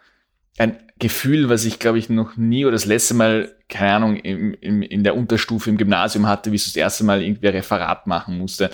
[0.59, 4.55] ein Gefühl, was ich glaube ich noch nie oder das letzte Mal, keine Ahnung, im,
[4.55, 8.07] im, in der Unterstufe im Gymnasium hatte, wie ich das erste Mal irgendwie ein Referat
[8.07, 8.71] machen musste.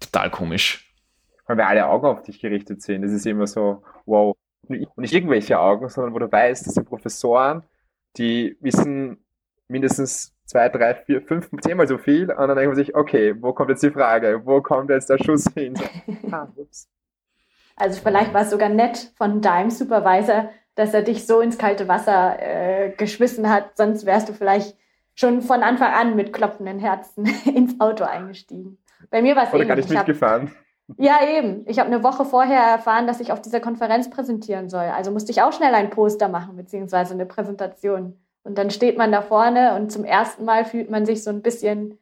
[0.00, 0.92] Total komisch.
[1.46, 3.02] Weil wir alle Augen auf dich gerichtet sind.
[3.02, 4.34] Das ist immer so, wow.
[4.68, 7.62] Und nicht irgendwelche Augen, sondern wo du weißt, das sind Professoren,
[8.16, 9.18] die wissen
[9.68, 12.30] mindestens zwei, drei, vier, fünf, zehnmal so viel.
[12.30, 14.42] Und dann denkt man sich, okay, wo kommt jetzt die Frage?
[14.44, 15.74] Wo kommt jetzt der Schuss hin?
[16.30, 16.48] ah,
[17.76, 21.88] also vielleicht war es sogar nett von deinem Supervisor, dass er dich so ins kalte
[21.88, 24.76] Wasser äh, geschmissen hat, sonst wärst du vielleicht
[25.14, 28.78] schon von Anfang an mit klopfenden Herzen ins Auto eingestiegen.
[29.10, 30.52] Bei mir war es Oder gar nicht mitgefahren.
[30.98, 31.64] Ja, eben.
[31.66, 34.84] Ich habe eine Woche vorher erfahren, dass ich auf dieser Konferenz präsentieren soll.
[34.84, 38.20] Also musste ich auch schnell ein Poster machen, beziehungsweise eine Präsentation.
[38.44, 41.42] Und dann steht man da vorne und zum ersten Mal fühlt man sich so ein
[41.42, 41.98] bisschen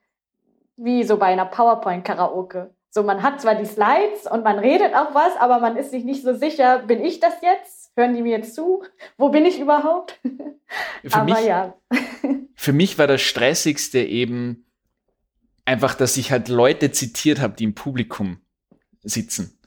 [0.77, 2.71] wie so bei einer PowerPoint-Karaoke.
[2.91, 6.05] So, man hat zwar die Slides und man redet auch was, aber man ist sich
[6.05, 7.84] nicht so sicher, bin ich das jetzt?
[7.97, 8.83] Hören die mir jetzt zu?
[9.17, 10.21] Wo bin ich überhaupt?
[11.05, 11.75] Für aber mich, ja.
[12.55, 14.65] für mich war das Stressigste eben
[15.65, 18.41] einfach, dass ich halt Leute zitiert habe, die im Publikum
[19.03, 19.59] sitzen.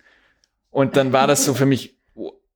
[0.69, 1.97] Und dann war das so für mich,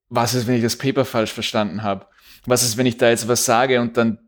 [0.09, 2.07] was ist, wenn ich das Paper falsch verstanden habe?
[2.45, 4.19] Was ist, wenn ich da jetzt was sage und dann,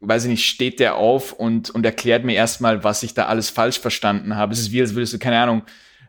[0.00, 3.50] weiß ich nicht, steht der auf und, und erklärt mir erstmal, was ich da alles
[3.50, 4.52] falsch verstanden habe.
[4.52, 5.62] Es ist wie, als würdest du, keine Ahnung,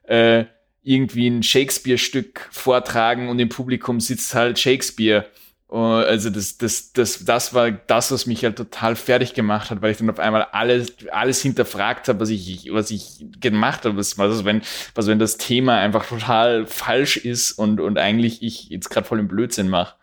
[0.04, 0.46] äh,
[0.82, 5.26] irgendwie ein Shakespeare-Stück vortragen und im Publikum sitzt halt Shakespeare
[5.72, 9.92] also das, das, das, das war das, was mich halt total fertig gemacht hat, weil
[9.92, 13.96] ich dann auf einmal alles, alles hinterfragt habe, was ich, was ich gemacht habe.
[13.96, 14.64] Was, was, wenn,
[14.96, 19.20] was, wenn das Thema einfach total falsch ist und, und eigentlich ich jetzt gerade voll
[19.20, 19.96] im Blödsinn mache.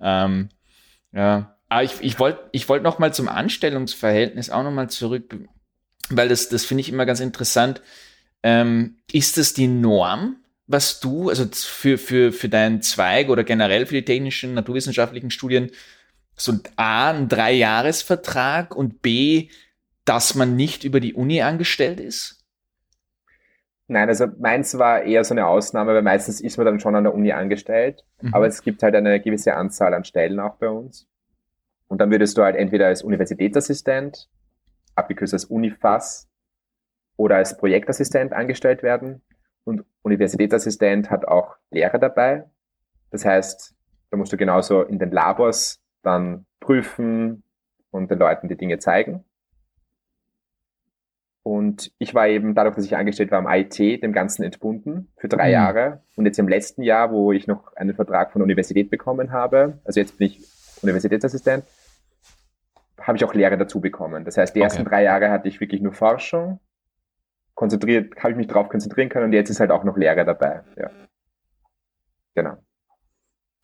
[0.00, 0.48] Ähm,
[1.12, 1.56] ja.
[1.68, 5.36] Aber ich, ich wollte ich wollte noch mal zum Anstellungsverhältnis auch noch mal zurück,
[6.10, 7.80] weil das, das finde ich immer ganz interessant.
[8.42, 10.36] Ähm, ist das die Norm?
[10.72, 15.70] was du, also für, für, für deinen Zweig oder generell für die technischen, naturwissenschaftlichen Studien,
[16.34, 19.48] so A, ein Dreijahresvertrag und B,
[20.04, 22.38] dass man nicht über die Uni angestellt ist?
[23.86, 27.04] Nein, also meins war eher so eine Ausnahme, weil meistens ist man dann schon an
[27.04, 28.04] der Uni angestellt.
[28.22, 28.32] Mhm.
[28.32, 31.06] Aber es gibt halt eine gewisse Anzahl an Stellen auch bei uns.
[31.88, 34.30] Und dann würdest du halt entweder als Universitätsassistent,
[34.94, 36.31] abgekürzt als Unifas,
[37.16, 39.22] oder als Projektassistent angestellt werden.
[39.64, 42.44] Und Universitätsassistent hat auch Lehrer dabei.
[43.10, 43.74] Das heißt,
[44.10, 47.42] da musst du genauso in den Labors dann prüfen
[47.90, 49.24] und den Leuten die Dinge zeigen.
[51.44, 55.28] Und ich war eben, dadurch, dass ich angestellt war am IT, dem Ganzen entbunden für
[55.28, 55.52] drei mhm.
[55.52, 56.02] Jahre.
[56.16, 59.80] Und jetzt im letzten Jahr, wo ich noch einen Vertrag von der Universität bekommen habe,
[59.84, 60.40] also jetzt bin ich
[60.82, 61.64] Universitätsassistent,
[63.00, 64.24] habe ich auch Lehre dazu bekommen.
[64.24, 64.64] Das heißt, die okay.
[64.64, 66.60] ersten drei Jahre hatte ich wirklich nur Forschung
[67.62, 70.62] konzentriert, habe ich mich darauf konzentrieren können und jetzt ist halt auch noch Lehre dabei.
[70.76, 70.90] Ja.
[72.34, 72.56] Genau.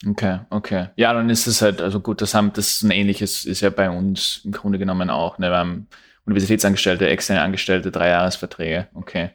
[0.09, 0.91] Okay, okay.
[0.95, 3.71] Ja, dann ist es halt, also gut, das haben, das ist ein ähnliches, ist ja
[3.71, 5.51] bei uns im Grunde genommen auch, ne?
[5.51, 5.89] Wir haben
[6.27, 9.31] Universitätsangestellte, externe Angestellte, Dreijahresverträge, okay.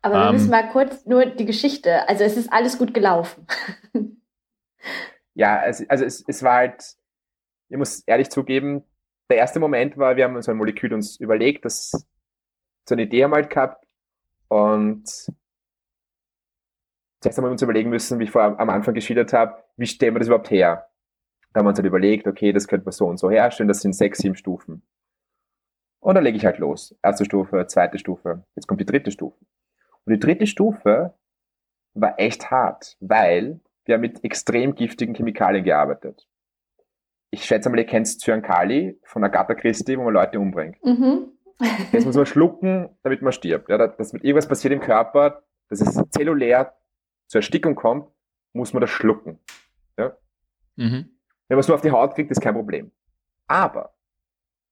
[0.00, 2.94] Aber wir um, müssen ähm, mal kurz nur die Geschichte, also es ist alles gut
[2.94, 3.46] gelaufen.
[5.34, 6.82] ja, es, also es, es war halt,
[7.68, 8.84] ich muss ehrlich zugeben,
[9.28, 11.90] der erste Moment war, wir haben uns ein Molekül uns überlegt, das
[12.88, 13.84] so eine Idee haben halt gehabt,
[14.48, 15.06] und
[17.20, 20.14] zuerst haben wir uns überlegen müssen, wie ich vor am Anfang geschildert habe, wie stellen
[20.14, 20.88] wir das überhaupt her?
[21.52, 23.80] Da haben wir uns halt überlegt, okay, das könnte man so und so herstellen, das
[23.80, 24.82] sind sechs, sieben Stufen.
[26.00, 26.96] Und dann lege ich halt los.
[27.02, 29.38] Erste Stufe, zweite Stufe, jetzt kommt die dritte Stufe.
[30.04, 31.14] Und die dritte Stufe
[31.94, 36.28] war echt hart, weil wir haben mit extrem giftigen Chemikalien gearbeitet.
[37.30, 40.82] Ich schätze mal, ihr kennt Zyankali von Agatha Christie, wo man Leute umbringt.
[40.82, 41.32] Mhm.
[41.92, 43.68] Das muss man schlucken, damit man stirbt.
[43.68, 46.76] Ja, dass mit irgendwas passiert im Körper, dass es zellulär
[47.26, 48.08] zur Erstickung kommt,
[48.52, 49.40] muss man das schlucken.
[49.98, 50.16] Ja?
[50.76, 51.18] Mhm.
[51.48, 52.92] Wenn man es nur auf die Haut kriegt, ist kein Problem.
[53.46, 53.94] Aber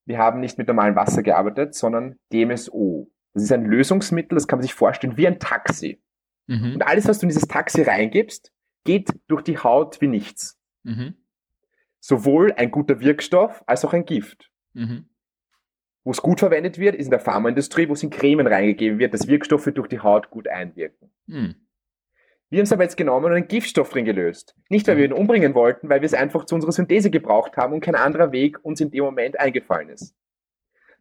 [0.04, 3.10] wir haben nicht mit normalem Wasser gearbeitet, sondern DMSO.
[3.34, 6.02] Das ist ein Lösungsmittel, das kann man sich vorstellen wie ein Taxi.
[6.46, 6.74] Mhm.
[6.74, 8.52] Und alles, was du in dieses Taxi reingibst,
[8.84, 10.58] geht durch die Haut wie nichts.
[10.84, 11.16] Mhm.
[12.00, 14.50] Sowohl ein guter Wirkstoff als auch ein Gift.
[14.74, 15.08] Mhm.
[16.06, 19.12] Wo es gut verwendet wird, ist in der Pharmaindustrie, wo es in Cremen reingegeben wird,
[19.12, 21.10] dass Wirkstoffe durch die Haut gut einwirken.
[21.26, 21.56] Hm.
[22.48, 24.54] Wir haben es aber jetzt genommen und einen Giftstoff drin gelöst.
[24.68, 27.72] Nicht, weil wir ihn umbringen wollten, weil wir es einfach zu unserer Synthese gebraucht haben
[27.72, 30.14] und kein anderer Weg uns in dem Moment eingefallen ist.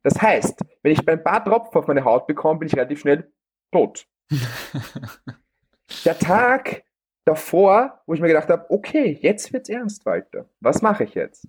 [0.02, 3.32] Das heißt, wenn ich ein paar Tropfen auf meine Haut bekomme, bin ich relativ schnell
[3.72, 4.08] tot.
[6.04, 6.82] Der Tag
[7.26, 10.50] davor, wo ich mir gedacht habe, okay, jetzt wird's ernst, Walter.
[10.62, 11.48] Was mache ich jetzt?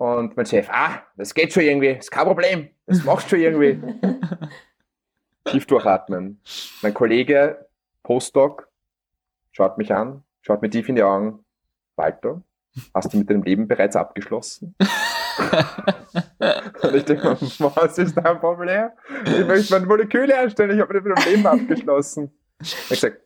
[0.00, 3.78] Und mein Chef, ah, das geht schon irgendwie, ist kein Problem, das machst schon irgendwie.
[5.44, 6.40] Tief durchatmen.
[6.80, 7.68] Mein Kollege,
[8.02, 8.66] Postdoc,
[9.52, 11.44] schaut mich an, schaut mir tief in die Augen.
[11.96, 12.40] Walter,
[12.94, 14.74] hast du mit deinem Leben bereits abgeschlossen?
[16.82, 18.92] Und ich denke, was ist dein Problem?
[19.26, 22.32] Ich möchte meine Moleküle herstellen, ich habe mit meinem Leben abgeschlossen.
[22.62, 23.20] Ich habe gesagt,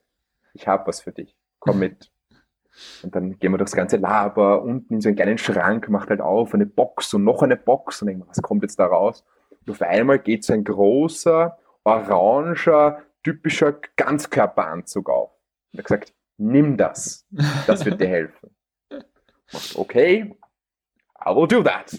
[0.55, 2.11] ich habe was für dich, komm mit.
[3.03, 6.21] Und dann gehen wir durchs ganze Laber, unten in so einen kleinen Schrank, macht halt
[6.21, 9.25] auf, eine Box und noch eine Box und denken, was kommt jetzt da raus?
[9.51, 15.31] Und auf einmal geht so ein großer, oranger, typischer Ganzkörperanzug auf.
[15.73, 17.27] Und er hat gesagt, nimm das,
[17.67, 18.51] das wird dir helfen.
[19.75, 20.37] Okay,
[21.25, 21.99] I will do that.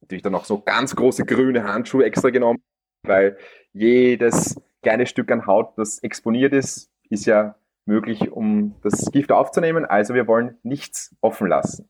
[0.00, 2.62] Natürlich dann noch so ganz große grüne Handschuhe extra genommen,
[3.04, 3.38] weil
[3.72, 7.54] jedes kleine Stück an Haut, das exponiert ist, ist ja
[7.84, 9.84] möglich, um das Gift aufzunehmen.
[9.84, 11.88] Also wir wollen nichts offen lassen.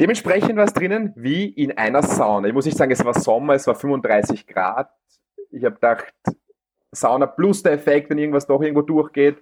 [0.00, 2.48] Dementsprechend war es drinnen wie in einer Sauna.
[2.48, 4.90] Ich muss nicht sagen, es war Sommer, es war 35 Grad.
[5.50, 6.12] Ich habe gedacht,
[6.90, 9.38] Sauna plus der Effekt, wenn irgendwas doch irgendwo durchgeht,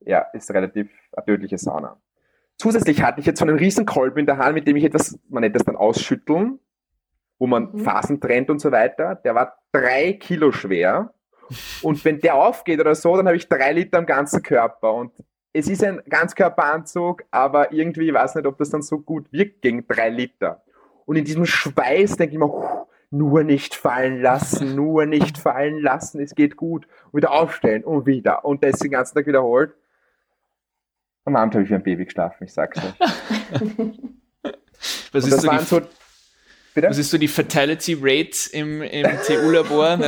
[0.00, 2.00] ja, ist relativ eine tödliche Sauna.
[2.56, 5.18] Zusätzlich hatte ich jetzt so einen riesen Kolben in der Hand, mit dem ich etwas,
[5.28, 6.58] man nennt das dann ausschütteln,
[7.38, 7.78] wo man mhm.
[7.78, 9.14] Phasen trennt und so weiter.
[9.16, 11.14] Der war drei Kilo schwer.
[11.82, 14.94] Und wenn der aufgeht oder so, dann habe ich drei Liter am ganzen Körper.
[14.94, 15.12] Und
[15.52, 19.62] es ist ein Ganzkörperanzug, aber irgendwie, ich weiß nicht, ob das dann so gut wirkt
[19.62, 20.62] gegen drei Liter.
[21.06, 26.20] Und in diesem Schweiß denke ich mir, nur nicht fallen lassen, nur nicht fallen lassen,
[26.20, 26.86] es geht gut.
[27.10, 28.44] Und wieder aufstellen und wieder.
[28.44, 29.74] Und das den ganzen Tag wiederholt.
[31.24, 32.94] Am Abend habe ich wie ein Baby geschlafen, ich sag's euch.
[35.12, 35.80] Was ist, so
[36.74, 39.98] so, was ist so die Fatality Rate im, im TU-Labor?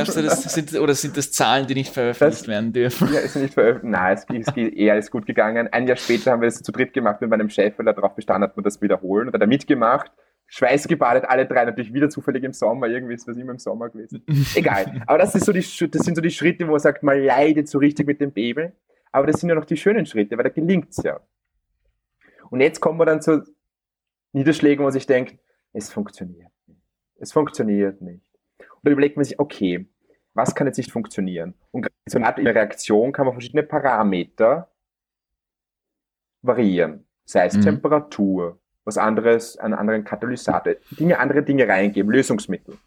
[0.81, 3.13] oder sind das Zahlen, die nicht veröffentlicht das, werden dürfen?
[3.13, 3.91] Ja, ist nicht veröffentlicht.
[3.91, 5.67] Nein, es, es geht eher alles gut gegangen.
[5.71, 8.15] Ein Jahr später haben wir es zu dritt gemacht mit meinem Chef, weil er darauf
[8.15, 9.27] bestanden hat, wir das wiederholen.
[9.27, 10.11] Und hat er mitgemacht.
[10.47, 12.87] Schweißgebadet, alle drei natürlich wieder zufällig im Sommer.
[12.87, 14.23] Irgendwie ist was immer im Sommer gewesen.
[14.55, 15.01] Egal.
[15.07, 17.79] Aber das, so die, das sind so die Schritte, wo man sagt, man leidet so
[17.79, 18.69] richtig mit dem Baby.
[19.11, 21.19] Aber das sind ja noch die schönen Schritte, weil da gelingt es ja.
[22.49, 23.43] Und jetzt kommen wir dann zu
[24.31, 25.35] Niederschlägen, wo sich denkt,
[25.73, 26.52] es funktioniert.
[27.23, 28.21] Es funktioniert nicht.
[28.59, 29.87] Und dann überlegt man sich, okay,
[30.33, 31.53] was kann jetzt nicht funktionieren?
[31.71, 34.69] Und so eine Art Reaktion kann man verschiedene Parameter
[36.41, 37.05] variieren.
[37.25, 37.61] Sei es mhm.
[37.61, 42.77] Temperatur, was anderes, einen anderen Katalysator, Dinge, andere Dinge reingeben, Lösungsmittel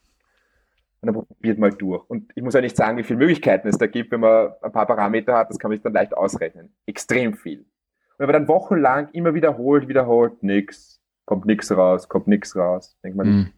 [1.00, 2.08] und dann probiert mal durch.
[2.08, 4.72] Und ich muss ja nicht sagen, wie viele Möglichkeiten es da gibt, wenn man ein
[4.72, 6.74] paar Parameter hat, das kann man sich dann leicht ausrechnen.
[6.86, 7.60] Extrem viel.
[7.60, 12.98] Und wenn man dann wochenlang immer wiederholt, wiederholt, nix, kommt nix raus, kommt nix raus,
[13.02, 13.52] denkt man, mhm.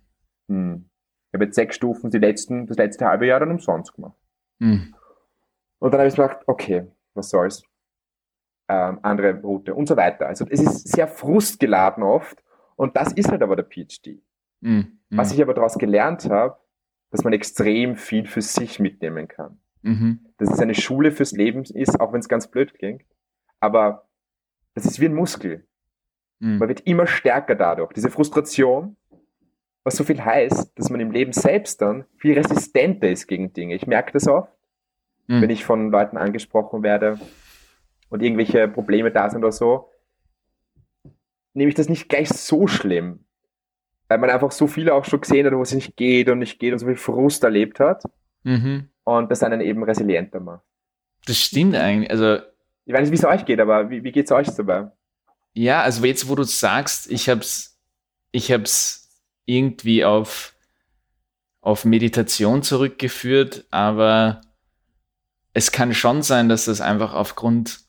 [0.48, 0.88] Hm,
[1.28, 4.16] ich habe jetzt sechs Stufen die letzten, das letzte halbe Jahr dann umsonst gemacht.
[4.58, 4.94] Mhm.
[5.78, 7.62] Und dann habe ich gedacht, okay, was soll's.
[8.68, 10.26] Ähm, andere Route und so weiter.
[10.26, 12.42] Also es ist sehr frustgeladen oft
[12.76, 14.22] und das ist halt aber der PhD.
[14.60, 14.98] Mhm.
[15.10, 16.58] Was ich aber daraus gelernt habe,
[17.10, 19.58] dass man extrem viel für sich mitnehmen kann.
[19.82, 20.26] Mhm.
[20.38, 23.04] Dass es eine Schule fürs Leben ist, auch wenn es ganz blöd klingt.
[23.60, 24.08] Aber
[24.74, 25.66] das ist wie ein Muskel.
[26.40, 26.58] Mhm.
[26.58, 27.92] Man wird immer stärker dadurch.
[27.92, 28.96] Diese Frustration,
[29.88, 33.74] was so viel heißt, dass man im Leben selbst dann viel resistenter ist gegen Dinge.
[33.74, 34.52] Ich merke das oft,
[35.26, 35.40] mhm.
[35.40, 37.18] wenn ich von Leuten angesprochen werde
[38.10, 39.90] und irgendwelche Probleme da sind oder so,
[41.54, 43.24] nehme ich das nicht gleich so schlimm,
[44.08, 46.58] weil man einfach so viele auch schon gesehen hat, wo es nicht geht und nicht
[46.58, 48.04] geht und so viel Frust erlebt hat.
[48.42, 48.90] Mhm.
[49.04, 50.64] Und das einen eben resilienter macht.
[51.26, 52.10] Das stimmt eigentlich.
[52.10, 52.40] Also,
[52.84, 54.90] ich weiß nicht, wie es euch geht, aber wie, wie geht es euch dabei?
[55.54, 57.80] Ja, also jetzt, wo du sagst, ich hab's,
[58.32, 59.07] ich hab's
[59.48, 60.54] irgendwie auf,
[61.60, 64.42] auf Meditation zurückgeführt, aber
[65.54, 67.80] es kann schon sein, dass das einfach aufgrund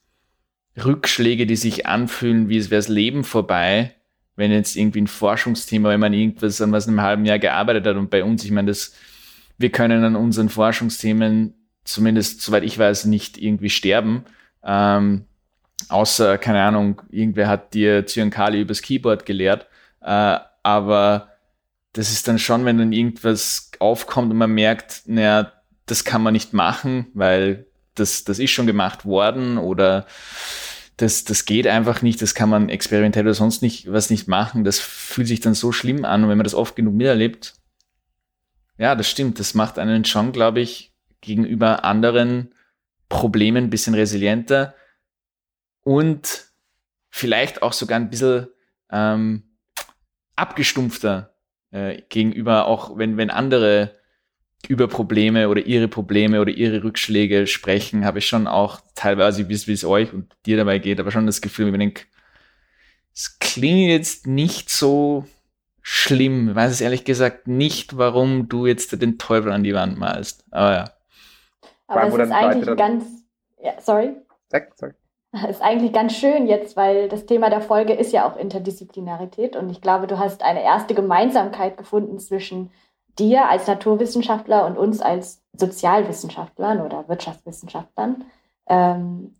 [0.84, 3.95] Rückschläge, die sich anfühlen, wie es wäre das Leben vorbei,
[4.38, 7.86] wenn jetzt irgendwie ein Forschungsthema, wenn man irgendwas an was in einem halben Jahr gearbeitet
[7.86, 8.93] hat und bei uns, ich meine, das,
[9.58, 14.24] wir können an unseren Forschungsthemen, zumindest soweit ich weiß, nicht irgendwie sterben.
[14.63, 15.26] Ähm,
[15.89, 19.67] außer, keine Ahnung, irgendwer hat dir Zyankali übers Keyboard gelehrt.
[20.02, 21.30] Äh, aber
[21.93, 25.52] das ist dann schon, wenn dann irgendwas aufkommt und man merkt, naja,
[25.86, 30.06] das kann man nicht machen, weil das, das ist schon gemacht worden oder
[30.97, 34.63] das, das geht einfach nicht, das kann man experimentell oder sonst nicht was nicht machen.
[34.63, 37.56] Das fühlt sich dann so schlimm an und wenn man das oft genug miterlebt,
[38.78, 42.54] ja, das stimmt, das macht einen schon, glaube ich, gegenüber anderen
[43.10, 44.75] Problemen ein bisschen resilienter
[45.82, 46.45] und
[47.10, 48.47] vielleicht auch sogar ein bisschen
[48.91, 49.43] ähm,
[50.36, 51.34] abgestumpfter
[51.71, 53.95] äh, gegenüber, auch wenn, wenn andere
[54.67, 59.53] über Probleme oder ihre Probleme oder ihre Rückschläge sprechen, habe ich schon auch teilweise, wie
[59.53, 62.03] es euch und dir dabei geht, aber schon das Gefühl, wenn ich denke,
[63.13, 65.25] es klingt jetzt nicht so
[65.82, 66.49] schlimm.
[66.49, 70.45] Ich weiß es ehrlich gesagt nicht, warum du jetzt den Teufel an die Wand malst.
[70.51, 70.93] Aber ja.
[71.88, 73.05] Aber es ist eigentlich ganz,
[73.62, 74.15] ja, sorry.
[74.49, 74.93] Sag, sorry.
[75.50, 79.70] Ist eigentlich ganz schön jetzt, weil das Thema der Folge ist ja auch Interdisziplinarität und
[79.70, 82.72] ich glaube, du hast eine erste Gemeinsamkeit gefunden zwischen
[83.20, 88.26] dir als Naturwissenschaftler und uns als Sozialwissenschaftlern oder Wirtschaftswissenschaftlern.
[88.68, 89.36] Ähm,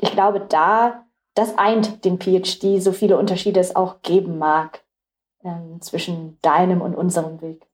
[0.00, 4.84] ich glaube, da, das eint den PhD, so viele Unterschiede es auch geben mag
[5.42, 7.66] ähm, zwischen deinem und unserem Weg.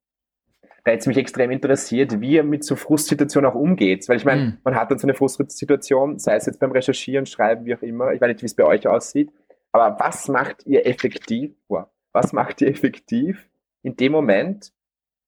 [0.86, 4.08] Da hätte es mich extrem interessiert, wie ihr mit so Frustsituationen auch umgeht.
[4.08, 4.58] Weil ich meine, mhm.
[4.62, 8.12] man hat dann so eine Frustsituation, sei es jetzt beim Recherchieren, Schreiben, wie auch immer.
[8.12, 9.32] Ich weiß nicht, wie es bei euch aussieht.
[9.72, 11.56] Aber was macht ihr effektiv?
[11.66, 13.50] Wow, was macht ihr effektiv
[13.82, 14.72] in dem Moment,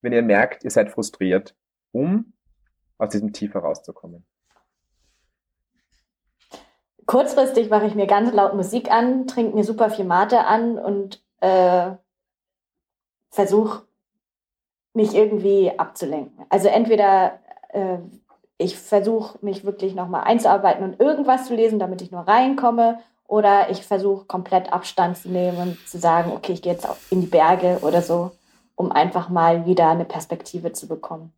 [0.00, 1.56] wenn ihr merkt, ihr seid frustriert,
[1.90, 2.34] um
[2.98, 4.24] aus diesem Tief herauszukommen?
[7.04, 11.20] Kurzfristig mache ich mir ganz laut Musik an, trinke mir super viel Mate an und
[11.40, 11.96] äh,
[13.30, 13.87] versuche
[14.98, 16.44] mich irgendwie abzulenken.
[16.48, 17.98] Also entweder äh,
[18.58, 23.70] ich versuche mich wirklich nochmal einzuarbeiten und irgendwas zu lesen, damit ich nur reinkomme, oder
[23.70, 27.26] ich versuche komplett Abstand zu nehmen und zu sagen, okay, ich gehe jetzt in die
[27.26, 28.32] Berge oder so,
[28.74, 31.32] um einfach mal wieder eine Perspektive zu bekommen.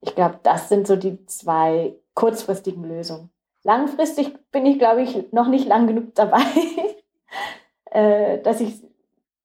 [0.00, 3.30] Ich glaube, das sind so die zwei kurzfristigen Lösungen.
[3.64, 6.44] Langfristig bin ich, glaube ich, noch nicht lang genug dabei,
[7.90, 8.80] äh, dass ich,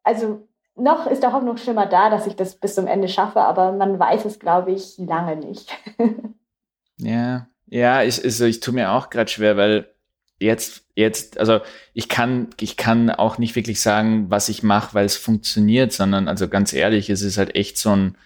[0.04, 4.00] also noch ist der Hoffnungsschimmer da, dass ich das bis zum Ende schaffe, aber man
[4.00, 5.72] weiß es, glaube ich, lange nicht.
[6.98, 9.94] ja, ja, ich, also ich tue mir auch gerade schwer, weil
[10.40, 11.62] jetzt, jetzt, also
[11.94, 16.28] ich kann, ich kann auch nicht wirklich sagen, was ich mache, weil es funktioniert, sondern
[16.28, 18.18] also ganz ehrlich, es ist halt echt so ein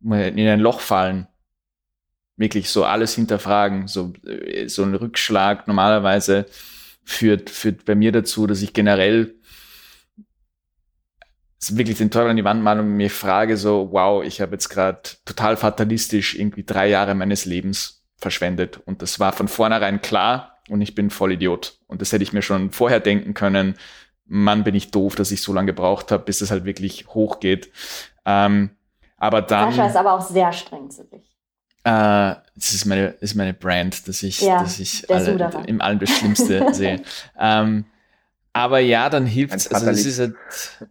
[0.00, 1.26] in ein Loch fallen.
[2.36, 4.12] Wirklich so alles hinterfragen, so,
[4.66, 6.46] so ein Rückschlag normalerweise
[7.02, 9.34] führt, führt bei mir dazu, dass ich generell
[11.60, 14.68] wirklich den Teufel an die Wand malen und mir frage so, wow, ich habe jetzt
[14.68, 18.80] gerade total fatalistisch irgendwie drei Jahre meines Lebens verschwendet.
[18.84, 21.78] Und das war von vornherein klar und ich bin voll Idiot.
[21.86, 23.74] Und das hätte ich mir schon vorher denken können.
[24.26, 27.70] Mann, bin ich doof, dass ich so lange gebraucht habe, bis es halt wirklich hochgeht.
[28.24, 28.70] Ähm,
[29.16, 29.70] aber dann.
[29.70, 31.38] Sascha ist aber auch sehr streng zu sich.
[31.84, 35.98] Äh, das ist meine, ist meine Brand, dass ich, ja, dass ich alle, im allem
[35.98, 37.02] das Schlimmste sehe.
[37.38, 37.86] Ähm,
[38.52, 39.72] aber ja, dann hilft es.
[39.72, 40.34] Also das ist, halt,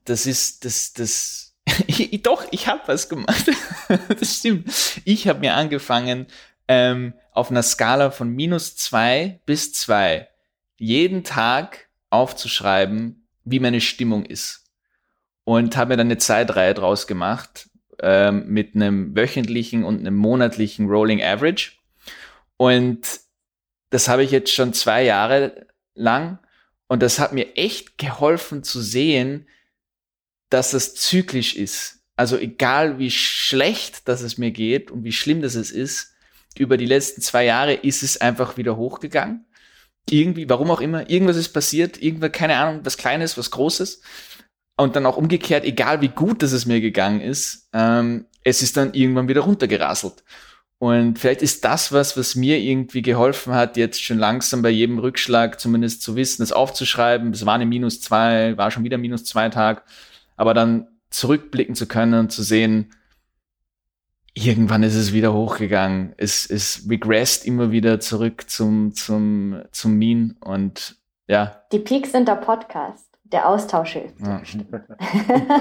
[0.06, 1.56] das ist, das, das,
[1.88, 3.50] ich, doch, ich habe was gemacht.
[4.20, 4.70] das stimmt.
[5.06, 6.28] Ich habe mir angefangen,
[6.68, 10.28] ähm, auf einer Skala von minus zwei bis zwei
[10.78, 14.64] jeden Tag aufzuschreiben, wie meine Stimmung ist.
[15.44, 17.70] Und habe mir dann eine Zeitreihe draus gemacht
[18.02, 21.74] ähm, mit einem wöchentlichen und einem monatlichen Rolling Average.
[22.58, 23.22] Und
[23.90, 26.40] das habe ich jetzt schon zwei Jahre lang
[26.88, 29.48] und das hat mir echt geholfen zu sehen,
[30.50, 32.00] dass es zyklisch ist.
[32.16, 36.14] Also egal wie schlecht das es mir geht und wie schlimm das es ist,
[36.58, 39.46] über die letzten zwei Jahre ist es einfach wieder hochgegangen.
[40.10, 44.02] Irgendwie, warum auch immer, irgendwas ist passiert, irgendwas, keine Ahnung, was Kleines, was Großes.
[44.78, 48.78] Und dann auch umgekehrt, egal wie gut das es mir gegangen ist, ähm, es ist
[48.78, 50.24] dann irgendwann wieder runtergerasselt.
[50.80, 55.00] Und vielleicht ist das was, was mir irgendwie geholfen hat, jetzt schon langsam bei jedem
[55.00, 57.32] Rückschlag zumindest zu wissen, das aufzuschreiben.
[57.32, 59.84] Es war eine minus zwei, war schon wieder minus zwei Tag,
[60.36, 62.92] aber dann zurückblicken zu können und zu sehen,
[64.36, 66.14] irgendwann ist es wieder hochgegangen.
[66.18, 70.96] Es, es regressed immer wieder zurück zum, zum, zum Mean und
[71.28, 71.64] ja.
[71.72, 74.20] Die Peaks sind der Podcast, der Austausch hilft.
[74.22, 74.42] Ja.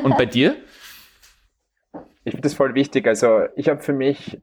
[0.05, 0.57] Und bei dir?
[2.25, 3.07] Ich finde das voll wichtig.
[3.07, 4.41] Also ich habe für mich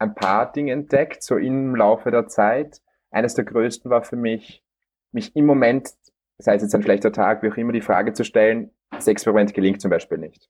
[0.00, 2.80] ein paar Dinge entdeckt, so im Laufe der Zeit.
[3.10, 4.64] Eines der größten war für mich,
[5.12, 5.90] mich im Moment,
[6.38, 9.52] sei es jetzt ein schlechter Tag, wie auch immer, die Frage zu stellen, das Experiment
[9.52, 10.48] gelingt zum Beispiel nicht.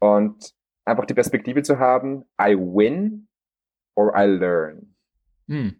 [0.00, 3.28] Und einfach die Perspektive zu haben, I win
[3.94, 4.94] or I learn.
[5.48, 5.76] Hm.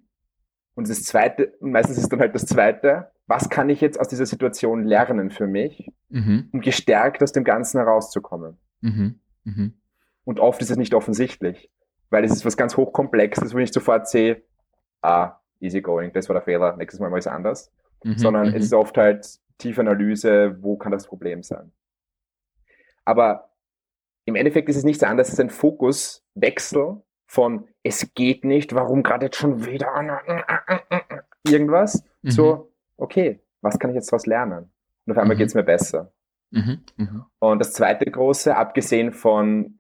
[0.75, 4.27] Und das zweite, meistens ist dann halt das zweite, was kann ich jetzt aus dieser
[4.27, 6.49] Situation lernen für mich, mhm.
[6.53, 8.57] um gestärkt aus dem Ganzen herauszukommen.
[8.81, 9.21] Mhm.
[9.45, 9.75] Mhm.
[10.25, 11.71] Und oft ist es nicht offensichtlich
[12.11, 14.43] weil es ist was ganz hochkomplexes, wo ich sofort sehe,
[15.03, 17.73] ah, easy going, das war der Fehler, nächstes Mal mal es anders.
[18.05, 18.55] Mhm, Sondern mhm.
[18.55, 19.27] es ist oft halt
[19.59, 21.73] tiefe Analyse, wo kann das Problem sein.
[23.05, 23.51] Aber
[24.25, 29.27] im Endeffekt ist es nichts anderes als ein Fokuswechsel von es geht nicht, warum gerade
[29.27, 30.21] jetzt schon wieder
[31.47, 32.31] irgendwas, mhm.
[32.31, 34.71] so, okay, was kann ich jetzt daraus lernen?
[35.07, 35.39] Und auf einmal mhm.
[35.39, 36.13] geht es mir besser.
[36.51, 37.25] Mhm, mhm.
[37.39, 39.78] Und das zweite große, abgesehen von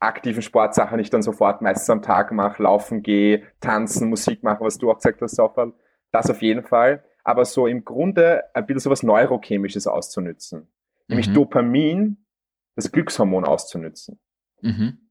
[0.00, 4.78] aktiven Sportsachen ich dann sofort meistens am Tag mache, laufen gehe, tanzen, Musik machen, was
[4.78, 5.72] du auch gesagt hast, Sofal.
[6.10, 7.04] Das auf jeden Fall.
[7.22, 10.68] Aber so im Grunde ein bisschen so was Neurochemisches auszunützen.
[11.06, 11.34] nämlich mhm.
[11.34, 12.26] Dopamin,
[12.74, 14.18] das Glückshormon auszunützen.
[14.62, 15.10] Mhm.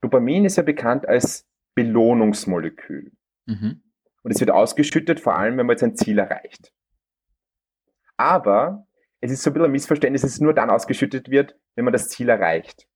[0.00, 3.12] Dopamin ist ja bekannt als Belohnungsmolekül.
[3.46, 3.82] Mhm.
[4.22, 6.72] Und es wird ausgeschüttet, vor allem, wenn man jetzt ein Ziel erreicht.
[8.16, 8.86] Aber
[9.20, 11.92] es ist so ein bisschen ein Missverständnis, dass es nur dann ausgeschüttet wird, wenn man
[11.92, 12.86] das Ziel erreicht.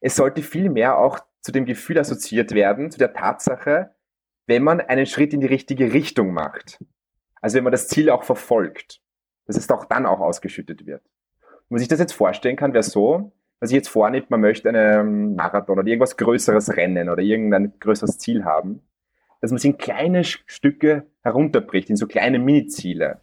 [0.00, 3.94] Es sollte vielmehr auch zu dem Gefühl assoziiert werden, zu der Tatsache,
[4.46, 6.82] wenn man einen Schritt in die richtige Richtung macht.
[7.40, 9.00] Also wenn man das Ziel auch verfolgt,
[9.46, 11.02] dass es auch dann auch ausgeschüttet wird.
[11.42, 14.68] Und man sich das jetzt vorstellen kann, wäre so, was ich jetzt vornimmt, man möchte
[14.68, 18.82] einen Marathon oder irgendwas Größeres rennen oder irgendein größeres Ziel haben,
[19.40, 23.20] dass man es in kleine Stücke herunterbricht, in so kleine Mini-Ziele.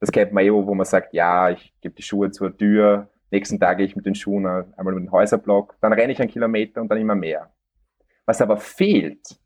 [0.00, 3.58] Das kennt man eh, wo man sagt, ja, ich gebe die Schuhe zur Tür, nächsten
[3.58, 6.80] Tag gehe ich mit den Schuhen einmal mit dem Häuserblock, dann renne ich einen Kilometer
[6.80, 7.52] und dann immer mehr.
[8.24, 9.40] Was aber fehlt,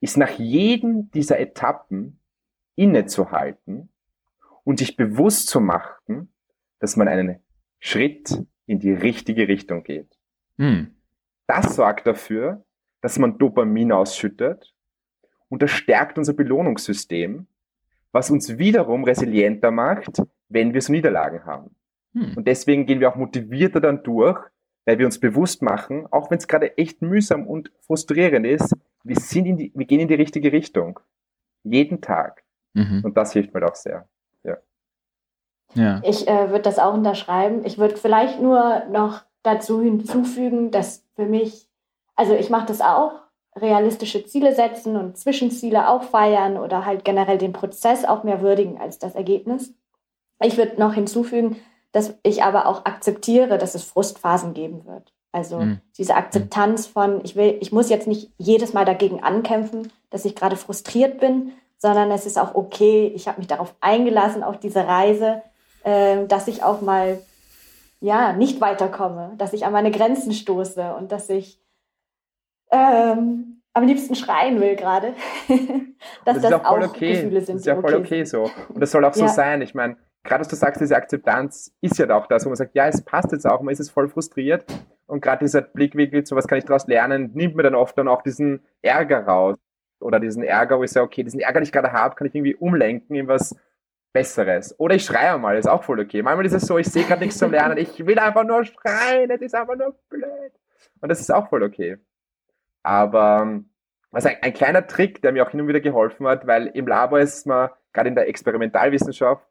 [0.00, 2.20] ist nach jedem dieser Etappen
[2.74, 3.88] innezuhalten
[4.64, 6.32] und sich bewusst zu machen,
[6.78, 7.40] dass man einen
[7.78, 10.18] Schritt in die richtige Richtung geht.
[10.58, 10.94] Hm.
[11.46, 12.64] Das sorgt dafür,
[13.00, 14.74] dass man Dopamin ausschüttet
[15.48, 17.46] und das stärkt unser Belohnungssystem,
[18.12, 21.76] was uns wiederum resilienter macht, wenn wir so Niederlagen haben.
[22.16, 22.32] Hm.
[22.34, 24.40] Und deswegen gehen wir auch motivierter dann durch,
[24.86, 29.16] weil wir uns bewusst machen, auch wenn es gerade echt mühsam und frustrierend ist, wir,
[29.16, 30.98] sind in die, wir gehen in die richtige Richtung.
[31.62, 32.42] Jeden Tag.
[32.72, 33.02] Mhm.
[33.04, 34.08] Und das hilft mir auch sehr.
[34.44, 34.56] Ja.
[35.74, 36.00] ja.
[36.04, 37.64] Ich äh, würde das auch unterschreiben.
[37.64, 41.68] Ich würde vielleicht nur noch dazu hinzufügen, dass für mich,
[42.14, 43.12] also ich mache das auch,
[43.54, 48.78] realistische Ziele setzen und Zwischenziele auch feiern oder halt generell den Prozess auch mehr würdigen
[48.78, 49.74] als das Ergebnis.
[50.40, 51.56] Ich würde noch hinzufügen,
[51.96, 55.14] dass ich aber auch akzeptiere, dass es Frustphasen geben wird.
[55.32, 55.80] Also mhm.
[55.96, 60.36] diese Akzeptanz von, ich will, ich muss jetzt nicht jedes Mal dagegen ankämpfen, dass ich
[60.36, 64.86] gerade frustriert bin, sondern es ist auch okay, ich habe mich darauf eingelassen, auf diese
[64.86, 65.40] Reise,
[65.84, 67.18] äh, dass ich auch mal
[68.00, 71.62] ja nicht weiterkomme, dass ich an meine Grenzen stoße und dass ich
[72.70, 75.14] ähm, am liebsten schreien will gerade.
[76.26, 77.12] dass das, das auch, okay.
[77.14, 77.54] Gefühle sind.
[77.54, 78.50] Das ist ja voll okay, okay so.
[78.68, 79.28] Und das soll auch so ja.
[79.28, 79.62] sein.
[79.62, 79.96] Ich meine,
[80.26, 83.02] gerade was du sagst, diese Akzeptanz ist ja auch das, wo man sagt, ja, es
[83.02, 84.64] passt jetzt auch, man ist es voll frustriert.
[85.06, 88.08] Und gerade dieser Blickwinkel, so was kann ich daraus lernen, nimmt mir dann oft dann
[88.08, 89.56] auch diesen Ärger raus.
[90.00, 92.34] Oder diesen Ärger, wo ich sage, okay, diesen Ärger, den ich gerade habe, kann ich
[92.34, 93.56] irgendwie umlenken in was
[94.12, 94.78] Besseres.
[94.78, 96.22] Oder ich schreie mal, ist auch voll okay.
[96.22, 99.28] Manchmal ist es so, ich sehe gerade nichts zum Lernen, ich will einfach nur schreien,
[99.28, 100.52] das ist einfach nur blöd.
[101.00, 101.98] Und das ist auch voll okay.
[102.82, 103.60] Aber
[104.10, 106.86] was ein, ein kleiner Trick, der mir auch hin und wieder geholfen hat, weil im
[106.86, 109.46] Labor ist man gerade in der Experimentalwissenschaft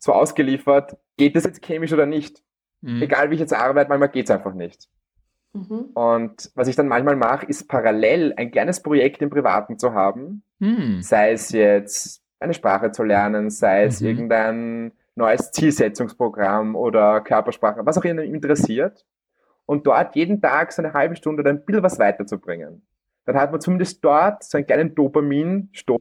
[0.00, 2.42] so ausgeliefert, geht das jetzt chemisch oder nicht?
[2.80, 3.02] Mhm.
[3.02, 4.88] Egal wie ich jetzt arbeite, manchmal geht es einfach nicht.
[5.52, 5.90] Mhm.
[5.94, 10.42] Und was ich dann manchmal mache, ist parallel ein kleines Projekt im Privaten zu haben,
[10.58, 11.02] mhm.
[11.02, 14.06] sei es jetzt eine Sprache zu lernen, sei es mhm.
[14.06, 19.04] irgendein neues Zielsetzungsprogramm oder Körpersprache, was auch immer interessiert.
[19.66, 22.82] Und dort jeden Tag so eine halbe Stunde oder ein bisschen was weiterzubringen.
[23.26, 26.00] Dann hat man zumindest dort so einen kleinen Dopaminstoß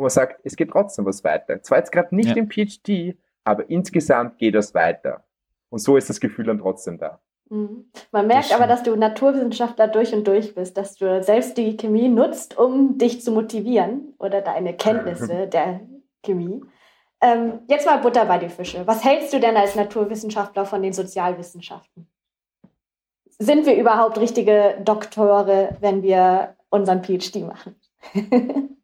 [0.00, 1.62] wo man sagt, es geht trotzdem was weiter.
[1.62, 2.36] Zwar jetzt gerade nicht ja.
[2.36, 5.24] im PhD, aber insgesamt geht es weiter.
[5.68, 7.20] Und so ist das Gefühl dann trotzdem da.
[7.50, 7.90] Mhm.
[8.10, 11.76] Man merkt das aber, dass du Naturwissenschaftler durch und durch bist, dass du selbst die
[11.76, 15.80] Chemie nutzt, um dich zu motivieren oder deine Kenntnisse der
[16.24, 16.62] Chemie.
[17.20, 18.86] Ähm, jetzt mal Butter bei die Fische.
[18.86, 22.08] Was hältst du denn als Naturwissenschaftler von den Sozialwissenschaften?
[23.38, 27.78] Sind wir überhaupt richtige Doktore, wenn wir unseren PhD machen?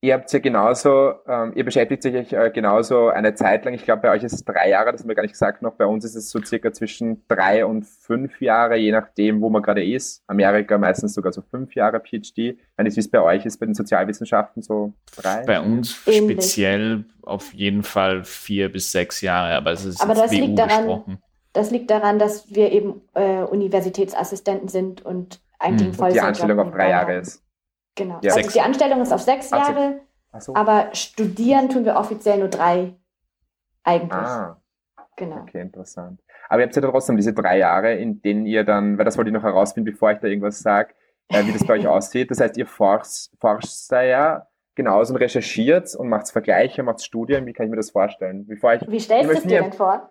[0.00, 4.02] Ihr habt ja genauso, ähm, ihr beschäftigt sich äh, genauso eine Zeit lang, ich glaube
[4.02, 6.04] bei euch ist es drei Jahre, das haben wir gar nicht gesagt noch, bei uns
[6.04, 10.22] ist es so circa zwischen drei und fünf Jahre, je nachdem, wo man gerade ist.
[10.28, 12.38] Amerika meistens sogar so fünf Jahre PhD.
[12.38, 15.42] Ich weiß wie es bei euch ist, bei den Sozialwissenschaften so drei?
[15.44, 16.44] Bei uns Ähnlich.
[16.44, 20.86] speziell auf jeden Fall vier bis sechs Jahre, aber es ist aber das liegt daran,
[20.86, 21.18] gesprochen.
[21.52, 25.94] Das liegt daran, dass wir eben äh, Universitätsassistenten sind und eigentlich hm.
[25.94, 27.42] voll Die Anstellung auf drei Jahre ist.
[27.98, 28.20] Genau.
[28.22, 28.34] Ja.
[28.34, 30.00] Also die Anstellung ist auf sechs Jahre,
[30.38, 30.54] so.
[30.54, 32.94] aber studieren tun wir offiziell nur drei
[33.82, 34.12] eigentlich.
[34.12, 34.56] Ah.
[35.16, 35.40] Genau.
[35.40, 36.20] Okay, interessant.
[36.48, 39.30] Aber ihr habt ja trotzdem diese drei Jahre, in denen ihr dann, weil das wollte
[39.30, 40.94] ich noch herausfinden, bevor ich da irgendwas sage,
[41.28, 42.30] äh, wie das bei euch aussieht.
[42.30, 44.46] Das heißt, ihr forscht, forscht da ja
[44.76, 47.44] genauso und recherchiert und macht Vergleiche, macht Studien.
[47.46, 48.46] Wie kann ich mir das vorstellen?
[48.46, 50.08] Bevor ich, wie stellst du es dir denn vor?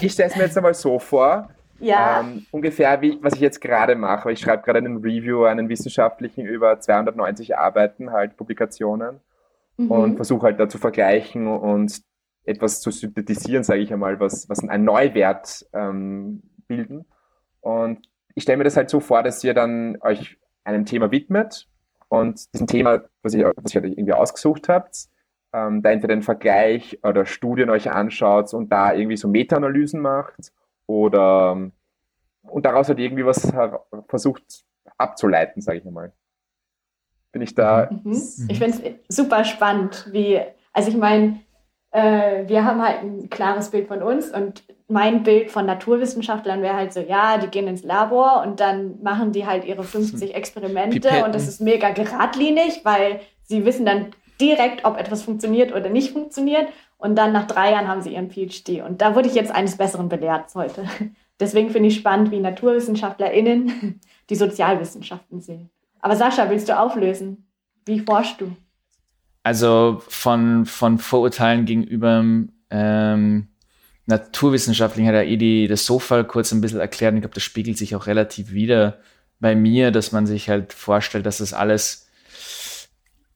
[0.00, 1.50] ich stelle es mir jetzt einmal so vor,
[1.82, 2.20] ja.
[2.20, 4.32] Ähm, ungefähr wie, was ich jetzt gerade mache.
[4.32, 9.20] Ich schreibe gerade einen Review, einen wissenschaftlichen über 290 Arbeiten, halt Publikationen
[9.76, 9.90] mhm.
[9.90, 12.02] und versuche halt da zu vergleichen und
[12.44, 17.04] etwas zu synthetisieren, sage ich einmal, was, was einen Neuwert ähm, bilden.
[17.60, 21.68] Und ich stelle mir das halt so vor, dass ihr dann euch einem Thema widmet
[22.08, 25.08] und diesem Thema, was ihr, was ihr irgendwie ausgesucht habt,
[25.52, 30.52] ähm, da entweder den Vergleich oder Studien euch anschaut und da irgendwie so Meta-Analysen macht
[30.92, 31.70] oder
[32.42, 33.50] und daraus halt irgendwie was
[34.08, 34.64] versucht
[34.98, 36.12] abzuleiten, sage ich einmal.
[37.32, 37.88] Bin ich da?
[37.90, 38.46] Mhm.
[38.48, 40.40] Ich finde es super spannend, wie,
[40.72, 41.40] also ich meine,
[41.92, 46.76] äh, wir haben halt ein klares Bild von uns und mein Bild von Naturwissenschaftlern wäre
[46.76, 51.00] halt so, ja, die gehen ins Labor und dann machen die halt ihre 50 Experimente
[51.00, 51.24] Pipetten.
[51.24, 54.08] und das ist mega geradlinig, weil sie wissen dann
[54.40, 56.68] direkt, ob etwas funktioniert oder nicht funktioniert.
[57.02, 58.80] Und dann nach drei Jahren haben sie ihren PhD.
[58.80, 60.84] Und da wurde ich jetzt eines Besseren belehrt heute.
[61.40, 64.00] Deswegen finde ich spannend, wie NaturwissenschaftlerInnen
[64.30, 65.68] die Sozialwissenschaften sehen.
[65.98, 67.48] Aber Sascha, willst du auflösen?
[67.86, 68.56] Wie forschst du?
[69.42, 72.24] Also von, von Vorurteilen gegenüber
[72.70, 73.48] ähm,
[74.06, 77.14] Naturwissenschaftlichen hat er eh das Sofa kurz ein bisschen erklärt.
[77.14, 79.00] Ich glaube, das spiegelt sich auch relativ wieder
[79.40, 82.06] bei mir, dass man sich halt vorstellt, dass das alles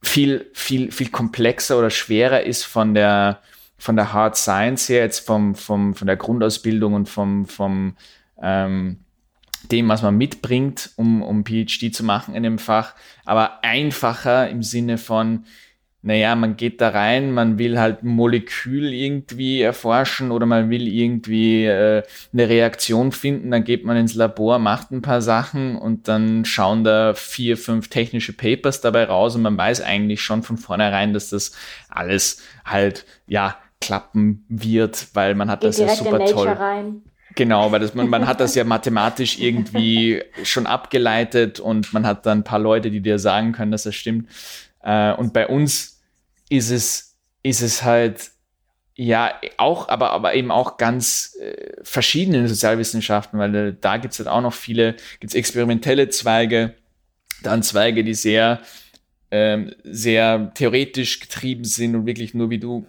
[0.04, 3.40] viel, viel, viel komplexer oder schwerer ist von der,
[3.78, 7.96] von der Hard Science her, jetzt vom, vom, von der Grundausbildung und vom, vom
[8.42, 8.98] ähm,
[9.70, 14.62] dem, was man mitbringt, um, um PhD zu machen in dem Fach, aber einfacher im
[14.62, 15.44] Sinne von,
[16.02, 20.86] naja, man geht da rein, man will halt ein Molekül irgendwie erforschen oder man will
[20.86, 26.06] irgendwie äh, eine Reaktion finden, dann geht man ins Labor, macht ein paar Sachen und
[26.06, 30.58] dann schauen da vier, fünf technische Papers dabei raus und man weiß eigentlich schon von
[30.58, 31.50] vornherein, dass das
[31.88, 36.48] alles halt, ja, klappen wird, weil man hat geht das ja super toll.
[36.48, 37.02] Rein.
[37.36, 42.26] Genau, weil das, man, man hat das ja mathematisch irgendwie schon abgeleitet und man hat
[42.26, 44.28] dann ein paar Leute, die dir sagen können, dass das stimmt.
[44.82, 46.00] Äh, und bei uns
[46.48, 48.30] ist es, ist es halt,
[48.94, 54.18] ja, auch, aber, aber eben auch ganz äh, verschiedene Sozialwissenschaften, weil äh, da gibt es
[54.18, 56.74] halt auch noch viele, gibt es experimentelle Zweige,
[57.42, 58.60] dann Zweige, die sehr,
[59.30, 62.86] ähm, sehr theoretisch getrieben sind und wirklich nur, wie du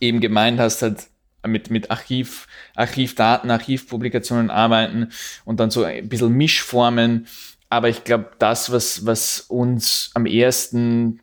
[0.00, 1.08] eben gemeint hast, halt
[1.46, 5.08] mit, mit Archiv, Archivdaten, Archivpublikationen arbeiten
[5.44, 7.26] und dann so ein bisschen Mischformen.
[7.68, 11.20] Aber ich glaube, das, was, was uns am ersten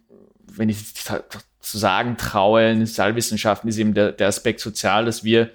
[0.59, 5.49] wenn ich zu sagen traue, in Sozialwissenschaften ist eben der, der Aspekt sozial, dass wir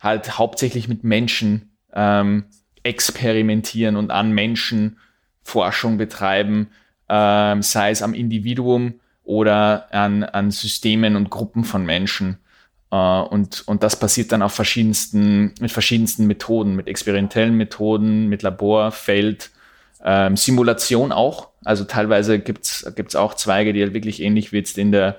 [0.00, 2.44] halt hauptsächlich mit Menschen ähm,
[2.82, 4.98] experimentieren und an Menschen
[5.42, 6.68] Forschung betreiben,
[7.08, 12.38] ähm, sei es am Individuum oder an, an Systemen und Gruppen von Menschen.
[12.90, 18.42] Äh, und, und das passiert dann auf verschiedensten, mit verschiedensten Methoden, mit experimentellen Methoden, mit
[18.42, 19.50] Labor, Feld,
[20.04, 21.48] ähm, Simulation auch.
[21.64, 25.16] Also teilweise gibt's gibt's auch Zweige, die halt wirklich ähnlich wie jetzt in der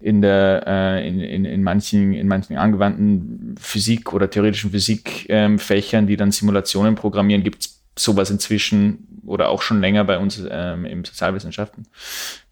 [0.00, 6.06] in der äh, in, in, in manchen in manchen angewandten Physik oder theoretischen Physikfächern, ähm,
[6.06, 11.04] die dann Simulationen programmieren, gibt's sowas inzwischen oder auch schon länger bei uns ähm, im
[11.04, 11.86] Sozialwissenschaften.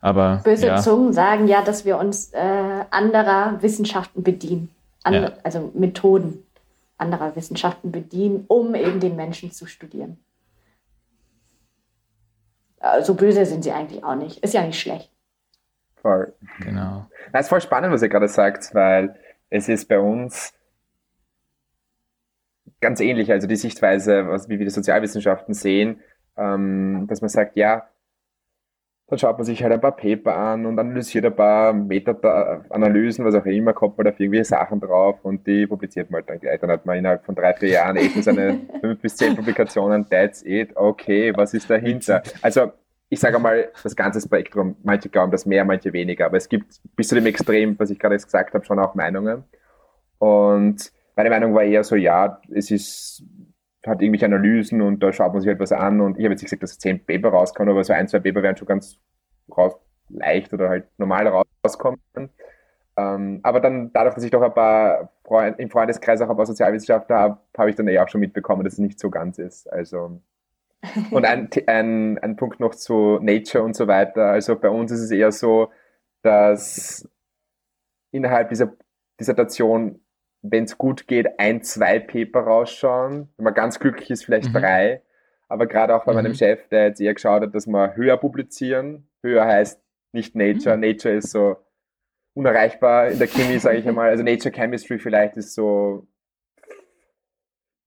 [0.01, 0.76] Aber böse ja.
[0.76, 4.70] Zungen sagen ja, dass wir uns äh, anderer Wissenschaften bedienen,
[5.05, 5.32] And ja.
[5.43, 6.45] also Methoden
[6.97, 10.18] anderer Wissenschaften bedienen, um eben den Menschen zu studieren.
[12.80, 14.38] Äh, so böse sind sie eigentlich auch nicht.
[14.38, 15.11] Ist ja nicht schlecht.
[15.97, 16.32] Voll.
[16.61, 17.07] Genau.
[17.32, 19.16] Das ist voll spannend, was ihr gerade sagt, weil
[19.51, 20.53] es ist bei uns
[22.83, 26.01] ganz ähnlich, also die Sichtweise, was, wie wir die Sozialwissenschaften sehen,
[26.37, 27.89] ähm, dass man sagt, ja,
[29.07, 33.35] dann schaut man sich halt ein paar Paper an und analysiert ein paar Meta-Analysen, was
[33.35, 36.61] auch immer, kommt man auf irgendwelche Sachen drauf und die publiziert man halt dann gleich.
[36.61, 40.43] Dann hat man innerhalb von drei, vier Jahren eben seine fünf bis zehn Publikationen, that's
[40.45, 42.22] it, okay, was ist dahinter?
[42.41, 42.72] Also
[43.11, 46.80] ich sage mal, das ganze Spektrum, manche glauben das mehr, manche weniger, aber es gibt
[46.97, 49.45] bis zu dem Extrem, was ich gerade jetzt gesagt habe, schon auch Meinungen.
[50.16, 53.25] Und meine Meinung war eher so, ja, es ist
[53.87, 56.51] hat irgendwelche Analysen und da schaut man sich etwas an und ich habe jetzt nicht
[56.51, 58.99] gesagt, dass zehn Paper rauskommen, aber so ein, zwei Paper werden schon ganz
[59.57, 59.75] raus,
[60.09, 61.27] leicht oder halt normal
[61.65, 61.99] rauskommen.
[62.97, 66.47] Ähm, aber dann, dadurch, dass ich doch ein paar Freund, im Freundeskreis auch ein paar
[66.47, 69.67] Sozialwissenschaftler habe, habe ich dann eh auch schon mitbekommen, dass es nicht so ganz ist.
[69.73, 70.21] Also,
[71.11, 74.27] und ein, ein, ein Punkt noch zu Nature und so weiter.
[74.27, 75.71] Also bei uns ist es eher so,
[76.23, 77.09] dass
[78.11, 78.73] innerhalb dieser
[79.19, 80.01] Dissertation
[80.43, 83.28] wenn es gut geht, ein, zwei Paper rausschauen.
[83.36, 84.59] Wenn man ganz glücklich ist, vielleicht mhm.
[84.59, 85.03] drei.
[85.49, 86.16] Aber gerade auch bei mhm.
[86.16, 89.09] meinem Chef, der jetzt eher geschaut hat, dass wir höher publizieren.
[89.22, 89.80] Höher heißt
[90.12, 90.76] nicht Nature.
[90.76, 90.82] Mhm.
[90.82, 91.57] Nature ist so
[92.34, 94.09] unerreichbar in der Chemie, sage ich einmal.
[94.09, 96.09] Also Nature Chemistry vielleicht ist so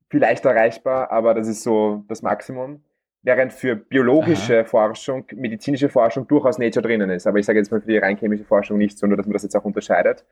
[0.09, 2.83] vielleicht erreichbar, aber das ist so das Maximum.
[3.21, 4.65] Während für biologische Aha.
[4.65, 7.25] Forschung, medizinische Forschung durchaus Nature drinnen ist.
[7.25, 9.41] Aber ich sage jetzt mal für die rein chemische Forschung nicht, sondern dass man das
[9.41, 10.23] jetzt auch unterscheidet.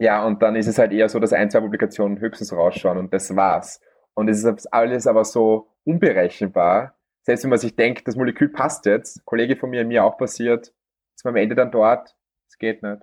[0.00, 3.12] Ja, und dann ist es halt eher so, dass ein, zwei Publikationen höchstens rausschauen und
[3.12, 3.80] das war's.
[4.14, 6.96] Und es ist alles aber so unberechenbar.
[7.22, 10.72] Selbst wenn man sich denkt, das Molekül passt jetzt, Kollege von mir, mir auch passiert,
[11.14, 12.16] ist man am Ende dann dort,
[12.60, 13.02] geht nicht.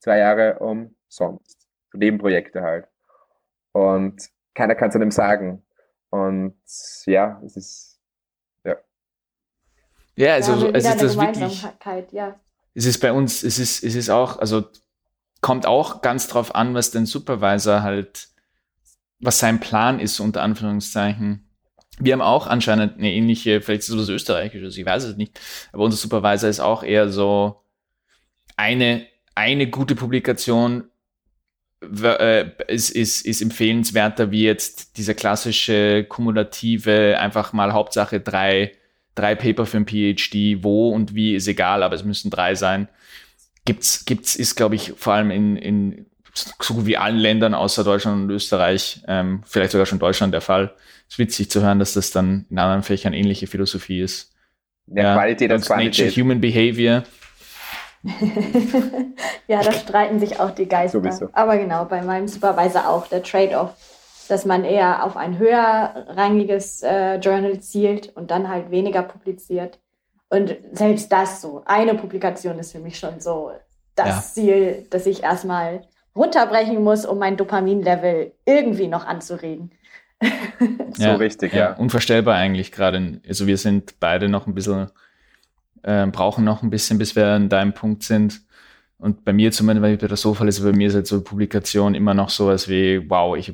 [0.00, 1.68] Zwei Jahre umsonst.
[1.92, 2.88] Nebenprojekte halt.
[3.70, 5.64] Und keiner kann es einem sagen.
[6.10, 6.56] Und
[7.06, 8.00] ja, es ist,
[8.64, 8.76] ja.
[10.16, 12.40] Ja, also wir es ist eine das wirklich, Gemeinsamkeit, ja.
[12.74, 14.64] es ist bei uns, es ist, es ist auch, also
[15.42, 18.28] kommt auch ganz drauf an, was den Supervisor halt,
[19.20, 21.46] was sein Plan ist, unter Anführungszeichen.
[21.98, 25.38] Wir haben auch anscheinend eine ähnliche, vielleicht ist es was Österreichisches, ich weiß es nicht,
[25.72, 27.60] aber unser Supervisor ist auch eher so
[28.56, 30.84] eine, eine gute Publikation
[31.82, 38.72] äh, ist, ist, ist empfehlenswerter wie jetzt dieser klassische kumulative, einfach mal Hauptsache drei,
[39.16, 42.88] drei Paper für ein PhD, wo und wie ist egal, aber es müssen drei sein.
[43.64, 47.84] Gibt's, gibt's, ist, glaube ich, vor allem in, in so gut wie allen Ländern außer
[47.84, 50.74] Deutschland und Österreich, ähm, vielleicht sogar schon Deutschland der Fall.
[51.08, 54.32] ist witzig zu hören, dass das dann in anderen Fächern ähnliche Philosophie ist.
[54.86, 56.16] Ja, Qualität und sonst Nature Quantität.
[56.16, 57.04] Human Behavior.
[59.46, 61.00] ja, da streiten sich auch die Geister.
[61.00, 61.28] Sowieso.
[61.32, 63.74] Aber genau, bei meinem Supervisor auch der Trade-off,
[64.28, 69.78] dass man eher auf ein höherrangiges äh, Journal zielt und dann halt weniger publiziert.
[70.32, 73.52] Und selbst das so, eine Publikation ist für mich schon so
[73.94, 74.22] das Ja.
[74.22, 75.82] Ziel, dass ich erstmal
[76.16, 79.72] runterbrechen muss, um mein Dopaminlevel irgendwie noch anzuregen.
[80.94, 81.72] So richtig, ja.
[81.74, 83.20] Unvorstellbar eigentlich gerade.
[83.28, 84.90] Also wir sind beide noch ein bisschen,
[85.82, 88.40] äh, brauchen noch ein bisschen, bis wir an deinem Punkt sind.
[88.98, 91.22] Und bei mir zumindest, weil ich bei der Sofa ist, bei mir ist halt so
[91.22, 93.52] Publikation immer noch sowas wie, wow, ich,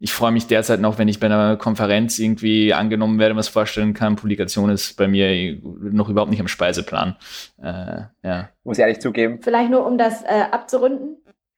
[0.00, 3.94] ich freue mich derzeit noch, wenn ich bei einer Konferenz irgendwie angenommen werde, was vorstellen
[3.94, 4.16] kann.
[4.16, 7.16] Publikation ist bei mir noch überhaupt nicht am Speiseplan.
[7.60, 8.48] Äh, ja.
[8.64, 11.16] Muss ich ehrlich zugeben, Vielleicht nur, um das äh, abzurunden.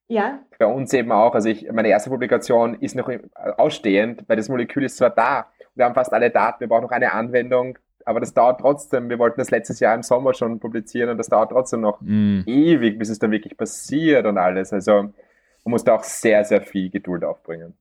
[0.09, 1.35] Ja, bei uns eben auch.
[1.35, 5.47] Also ich, meine erste Publikation ist noch im- ausstehend, weil das Molekül ist zwar da.
[5.77, 9.09] Wir haben fast alle Daten, wir brauchen noch eine Anwendung, aber das dauert trotzdem.
[9.09, 12.41] Wir wollten das letztes Jahr im Sommer schon publizieren und das dauert trotzdem noch Mm,
[12.47, 14.73] ewig, bis es dann wirklich passiert und alles.
[14.73, 15.13] Also man
[15.65, 17.75] muss da auch sehr, sehr viel Geduld aufbringen.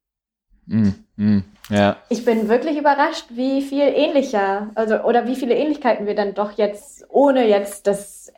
[0.70, 1.98] Mm, mm, ja.
[2.10, 6.54] Ich bin wirklich überrascht, wie viel ähnlicher, also oder wie viele Ähnlichkeiten wir dann doch
[6.54, 8.32] jetzt, ohne jetzt das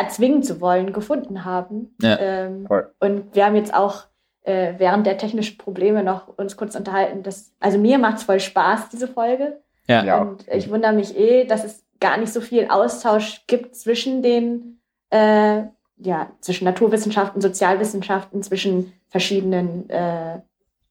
[0.00, 1.94] erzwingen zu wollen, gefunden haben.
[2.00, 2.18] Ja.
[2.18, 2.68] Ähm,
[3.00, 4.04] und wir haben jetzt auch
[4.42, 7.22] äh, während der technischen Probleme noch uns kurz unterhalten.
[7.22, 9.60] Dass, also mir macht es voll Spaß, diese Folge.
[9.88, 10.04] Ja.
[10.04, 10.20] Ja.
[10.20, 14.80] Und ich wundere mich eh, dass es gar nicht so viel Austausch gibt zwischen den,
[15.10, 15.62] äh,
[15.96, 20.40] ja, zwischen Naturwissenschaften, Sozialwissenschaften, zwischen verschiedenen äh,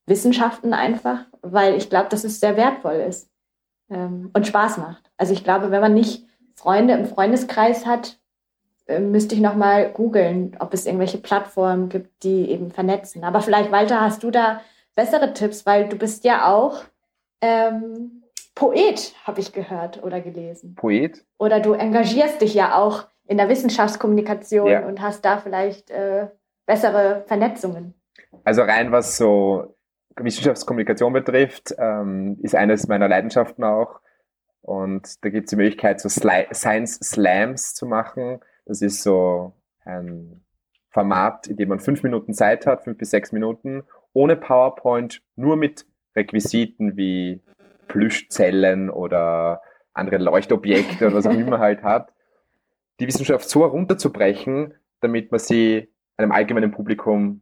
[0.06, 3.30] Wissenschaften einfach, weil ich glaube, dass es sehr wertvoll ist
[3.90, 5.12] ähm, und Spaß macht.
[5.18, 6.26] Also ich glaube, wenn man nicht
[6.56, 8.20] Freunde im Freundeskreis hat,
[8.88, 13.24] äh, müsste ich nochmal googeln, ob es irgendwelche Plattformen gibt, die eben vernetzen.
[13.24, 14.62] Aber vielleicht, Walter, hast du da
[14.96, 16.84] bessere Tipps, weil du bist ja auch
[17.42, 18.24] ähm,
[18.56, 20.76] Poet, habe ich gehört oder gelesen.
[20.76, 21.26] Poet?
[21.40, 24.86] Oder du engagierst dich ja auch in der Wissenschaftskommunikation Ja.
[24.86, 26.28] und hast da vielleicht äh,
[26.66, 27.94] bessere Vernetzungen.
[28.44, 29.76] Also rein was so
[30.18, 34.00] Wissenschaftskommunikation betrifft, ähm, ist eines meiner Leidenschaften auch.
[34.62, 38.40] Und da gibt es die Möglichkeit, so Sli Science Slams zu machen.
[38.66, 39.54] Das ist so
[39.84, 40.42] ein
[40.90, 43.84] Format, in dem man fünf Minuten Zeit hat, fünf bis sechs Minuten,
[44.14, 45.86] ohne PowerPoint, nur mit
[46.16, 47.42] Requisiten wie
[47.88, 49.62] Plüschzellen oder
[49.94, 52.14] andere Leuchtobjekte oder was auch immer halt hat,
[53.00, 57.42] die Wissenschaft so herunterzubrechen, damit man sie einem allgemeinen Publikum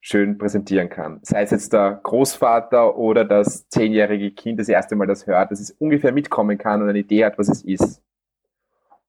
[0.00, 1.20] schön präsentieren kann.
[1.22, 5.60] Sei es jetzt der Großvater oder das zehnjährige Kind das erste Mal das hört, dass
[5.60, 8.02] es ungefähr mitkommen kann und eine Idee hat, was es ist.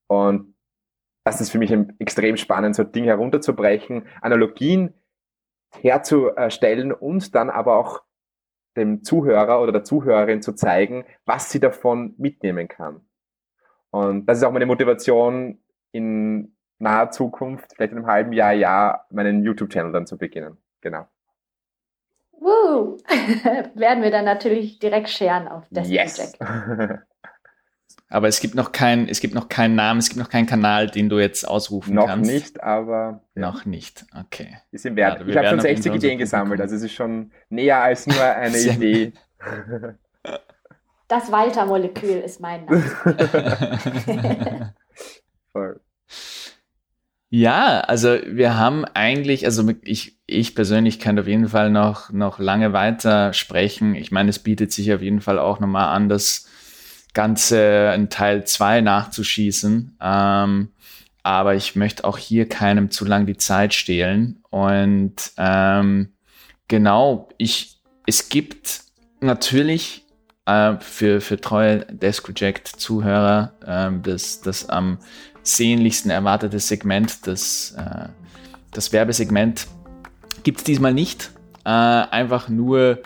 [0.07, 0.55] Und
[1.23, 4.93] das ist für mich extrem spannend, so ein Ding herunterzubrechen, Analogien
[5.71, 8.01] herzustellen und dann aber auch
[8.75, 13.01] dem Zuhörer oder der Zuhörerin zu zeigen, was sie davon mitnehmen kann.
[13.91, 15.59] Und das ist auch meine Motivation,
[15.91, 20.57] in naher Zukunft, vielleicht in einem halben Jahr, Jahr, meinen YouTube-Channel dann zu beginnen.
[20.81, 21.07] Genau.
[22.31, 22.97] Woo!
[23.75, 26.15] Werden wir dann natürlich direkt scheren auf das yes.
[26.37, 26.39] Projekt.
[28.11, 30.87] Aber es gibt noch kein, es gibt noch keinen Namen, es gibt noch keinen Kanal,
[30.87, 32.31] den du jetzt ausrufen Noch kannst.
[32.31, 34.03] nicht, aber ja, Noch nicht.
[34.19, 34.57] Okay.
[34.71, 35.19] ist im Wert.
[35.19, 36.93] Ja, wir ich habe schon auf jeden 60 Fall unser Ideen gesammelt, also es ist
[36.93, 39.13] schon näher als nur eine Idee.
[41.07, 42.83] Das Walter-Molekül ist mein Name.
[45.51, 45.79] Voll.
[47.31, 52.39] Ja, also wir haben eigentlich, also ich, ich persönlich kann auf jeden Fall noch, noch
[52.39, 53.93] lange weiter sprechen.
[53.93, 56.47] Ich meine, es bietet sich auf jeden Fall auch nochmal an, das
[57.13, 59.97] Ganze in Teil 2 nachzuschießen.
[60.01, 60.69] Ähm,
[61.21, 64.41] aber ich möchte auch hier keinem zu lang die Zeit stehlen.
[64.49, 66.13] Und ähm,
[66.67, 68.81] genau, ich, es gibt
[69.21, 70.03] natürlich
[70.49, 74.97] äh, für, für treue Desk Reject-Zuhörer äh, das, das am
[75.43, 78.09] sehnlichsten erwartete Segment, das, äh,
[78.71, 79.67] das Werbesegment,
[80.43, 81.31] gibt es diesmal nicht.
[81.65, 82.99] Äh, einfach nur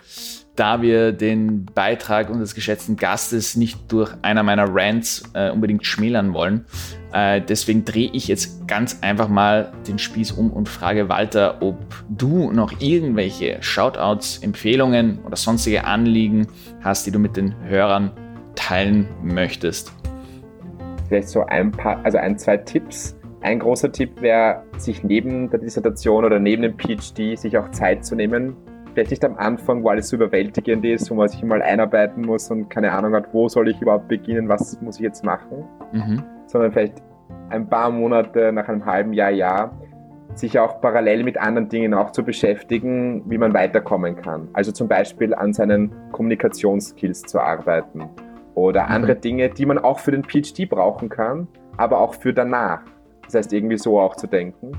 [0.56, 6.34] da wir den Beitrag unseres geschätzten Gastes nicht durch einer meiner Rants äh, unbedingt schmälern
[6.34, 6.66] wollen.
[7.14, 11.78] Äh, deswegen drehe ich jetzt ganz einfach mal den Spieß um und frage Walter, ob
[12.10, 16.48] du noch irgendwelche Shoutouts, Empfehlungen oder sonstige Anliegen
[16.82, 18.12] hast, die du mit den Hörern
[18.56, 19.94] teilen möchtest.
[21.08, 23.16] Vielleicht so ein paar, also ein, zwei Tipps.
[23.42, 28.06] Ein großer Tipp wäre, sich neben der Dissertation oder neben dem PhD sich auch Zeit
[28.06, 28.56] zu nehmen
[28.94, 32.50] vielleicht nicht am Anfang, wo alles so überwältigend ist, wo man sich mal einarbeiten muss
[32.52, 36.24] und keine Ahnung hat, wo soll ich überhaupt beginnen, was muss ich jetzt machen, mhm.
[36.48, 37.02] sondern vielleicht
[37.50, 39.78] ein paar Monate nach einem halben Jahr, Jahr,
[40.36, 44.48] sich auch parallel mit anderen Dingen auch zu beschäftigen, wie man weiterkommen kann.
[44.54, 48.10] Also zum Beispiel an seinen Kommunikationsskills zu arbeiten
[48.56, 48.92] oder mhm.
[48.92, 52.82] andere Dinge, die man auch für den PhD brauchen kann, aber auch für danach.
[53.26, 54.72] Das heißt, irgendwie so auch zu denken.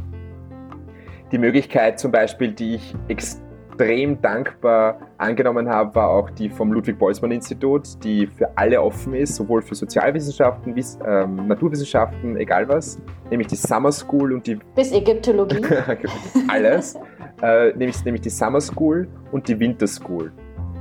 [1.33, 3.44] Die Möglichkeit zum Beispiel, die ich extrem
[3.75, 9.63] extrem dankbar angenommen habe, war auch die vom Ludwig-Boltzmann-Institut, die für alle offen ist, sowohl
[9.63, 12.99] für Sozialwissenschaften, wie ähm, Naturwissenschaften, egal was,
[13.31, 14.59] nämlich die Summer School und die...
[14.77, 15.61] Bis Ägyptologie.
[16.49, 16.97] alles.
[17.43, 20.33] äh, nämlich, nämlich die Summer School und die Winter School.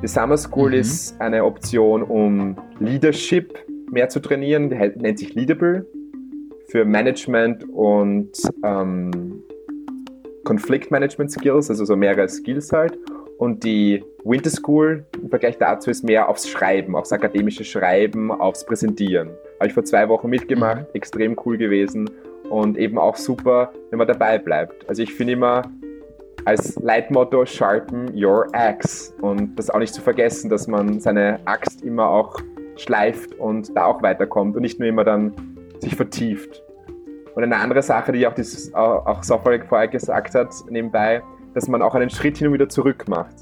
[0.01, 0.77] Die Summer School mhm.
[0.77, 3.57] ist eine Option, um Leadership
[3.91, 5.85] mehr zu trainieren, die nennt sich Leadable
[6.69, 8.31] für Management und
[8.63, 9.43] ähm,
[10.43, 12.97] Konfliktmanagement Skills, also so mehrere Skills halt.
[13.37, 18.65] Und die Winter School im Vergleich dazu ist mehr aufs Schreiben, aufs akademische Schreiben, aufs
[18.65, 19.31] Präsentieren.
[19.59, 20.93] Habe ich vor zwei Wochen mitgemacht, mhm.
[20.93, 22.09] extrem cool gewesen
[22.49, 24.87] und eben auch super, wenn man dabei bleibt.
[24.87, 25.63] Also ich finde immer
[26.45, 31.81] als Leitmotto sharpen your axe und das auch nicht zu vergessen, dass man seine Axt
[31.83, 32.39] immer auch
[32.75, 35.33] schleift und da auch weiterkommt und nicht nur immer dann
[35.79, 36.63] sich vertieft.
[37.35, 41.23] Und eine andere Sache, die auch, dieses, auch Software vorher gesagt hat, nebenbei,
[41.53, 43.35] dass man auch einen Schritt hin und wieder zurück macht.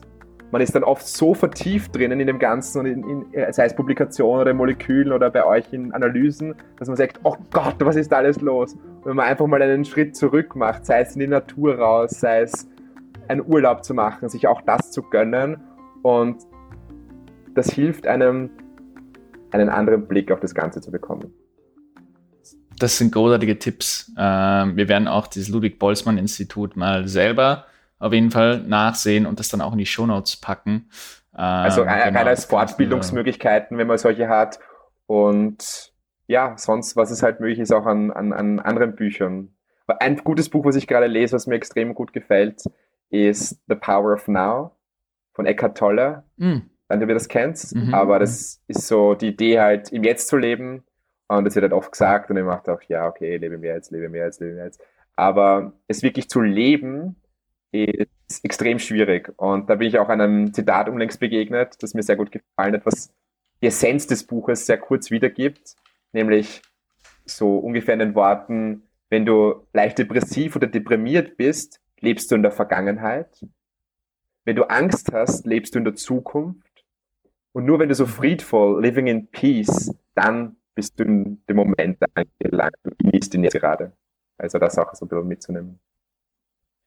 [0.52, 3.74] Man ist dann oft so vertieft drinnen in dem Ganzen und in, in, sei es
[3.74, 8.12] Publikationen oder Molekülen oder bei euch in Analysen, dass man sagt, oh Gott, was ist
[8.12, 8.74] da alles los?
[8.74, 12.12] Und wenn man einfach mal einen Schritt zurück macht, sei es in die Natur raus,
[12.12, 12.68] sei es
[13.30, 15.58] einen Urlaub zu machen, sich auch das zu gönnen
[16.02, 16.44] und
[17.56, 18.50] das hilft einem,
[19.52, 21.34] einen anderen Blick auf das Ganze zu bekommen
[22.82, 24.12] das sind großartige Tipps.
[24.18, 27.66] Ähm, wir werden auch dieses Ludwig-Boltzmann-Institut mal selber
[28.00, 30.90] auf jeden Fall nachsehen und das dann auch in die Shownotes packen.
[31.34, 34.60] Ähm, also rein genau, als Fortbildungsmöglichkeiten, wenn man solche hat.
[35.06, 35.94] Und
[36.28, 39.54] ja, sonst, was es halt möglich ist, auch an, an, an anderen Büchern.
[39.88, 42.64] Ein gutes Buch, was ich gerade lese, was mir extrem gut gefällt,
[43.10, 44.72] ist The Power of Now
[45.34, 46.24] von Eckhart Tolle.
[46.38, 46.60] Mm.
[46.88, 47.94] Wenn du das kennst, mhm.
[47.94, 50.84] aber das ist so die Idee halt, im Jetzt zu leben
[51.38, 53.92] und das wird halt oft gesagt und ich macht auch, ja, okay, lebe mehr jetzt,
[53.92, 54.82] lebe mehr jetzt, lebe mehr jetzt.
[55.16, 57.16] Aber es wirklich zu leben,
[57.72, 59.32] ist extrem schwierig.
[59.38, 62.86] Und da bin ich auch einem Zitat unlängst begegnet, das mir sehr gut gefallen hat,
[62.86, 63.14] was
[63.62, 65.76] die Essenz des Buches sehr kurz wiedergibt,
[66.12, 66.62] nämlich
[67.26, 72.42] so ungefähr in den Worten, wenn du leicht depressiv oder deprimiert bist, lebst du in
[72.42, 73.46] der Vergangenheit.
[74.44, 76.86] Wenn du Angst hast, lebst du in der Zukunft.
[77.54, 81.98] Und nur wenn du so friedvoll, living in peace, dann bist du in dem Moment
[82.14, 83.94] angelangt und genießt ihn jetzt gerade.
[84.38, 85.80] Also das auch so mitzunehmen.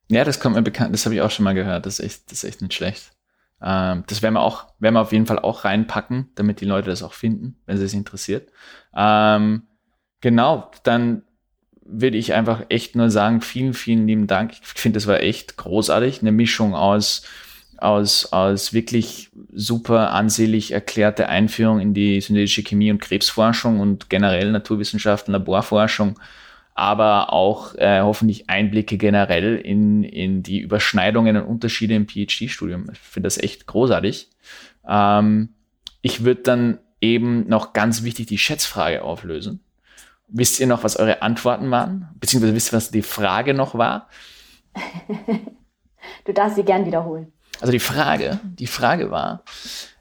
[0.09, 1.87] Ja, das kommt mir bekannt, das habe ich auch schon mal gehört.
[1.87, 3.13] Das ist echt, das ist echt nicht schlecht.
[3.63, 6.91] Ähm, das werden wir auch, werden wir auf jeden Fall auch reinpacken, damit die Leute
[6.91, 8.51] das auch finden, wenn sie es interessiert.
[8.95, 9.63] Ähm,
[10.21, 11.23] genau, dann
[11.87, 14.53] würde ich einfach echt nur sagen, vielen, vielen lieben Dank.
[14.53, 16.21] Ich finde, das war echt großartig.
[16.21, 17.27] Eine Mischung aus
[17.79, 24.51] aus, aus wirklich super ansehlich erklärte Einführung in die synthetische Chemie und Krebsforschung und generell
[24.51, 26.19] Naturwissenschaften, Laborforschung,
[26.75, 32.87] aber auch äh, hoffentlich Einblicke generell in, in die Überschneidungen und Unterschiede im PhD-Studium.
[32.93, 34.29] Ich finde das echt großartig.
[34.87, 35.51] Ähm,
[36.03, 39.61] ich würde dann eben noch ganz wichtig die Schätzfrage auflösen.
[40.29, 42.09] Wisst ihr noch, was eure Antworten waren?
[42.19, 44.09] Beziehungsweise wisst ihr, was die Frage noch war?
[46.25, 47.33] du darfst sie gern wiederholen.
[47.65, 49.43] Also die Frage, die Frage war,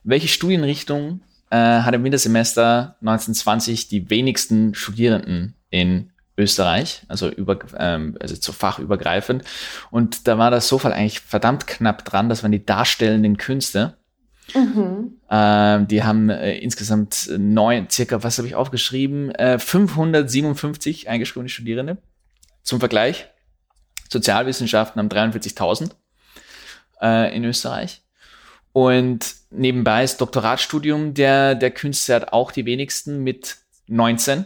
[0.04, 8.18] welche Studienrichtung äh, hat im Wintersemester 1920 die wenigsten Studierenden in Österreich, also, über, ähm,
[8.20, 9.46] also zu fachübergreifend.
[9.92, 13.96] Und da war das Sofall eigentlich verdammt knapp dran, das waren die darstellenden Künste.
[14.54, 15.22] Mhm.
[15.30, 21.98] Ähm, die haben äh, insgesamt neun, circa, was habe ich aufgeschrieben, äh, 557 eingeschriebene Studierende.
[22.62, 23.30] Zum Vergleich,
[24.12, 25.92] Sozialwissenschaften haben 43.000
[27.04, 28.02] äh, in Österreich.
[28.72, 34.46] Und nebenbei ist Doktoratstudium der, der Künste hat auch die wenigsten mit 19.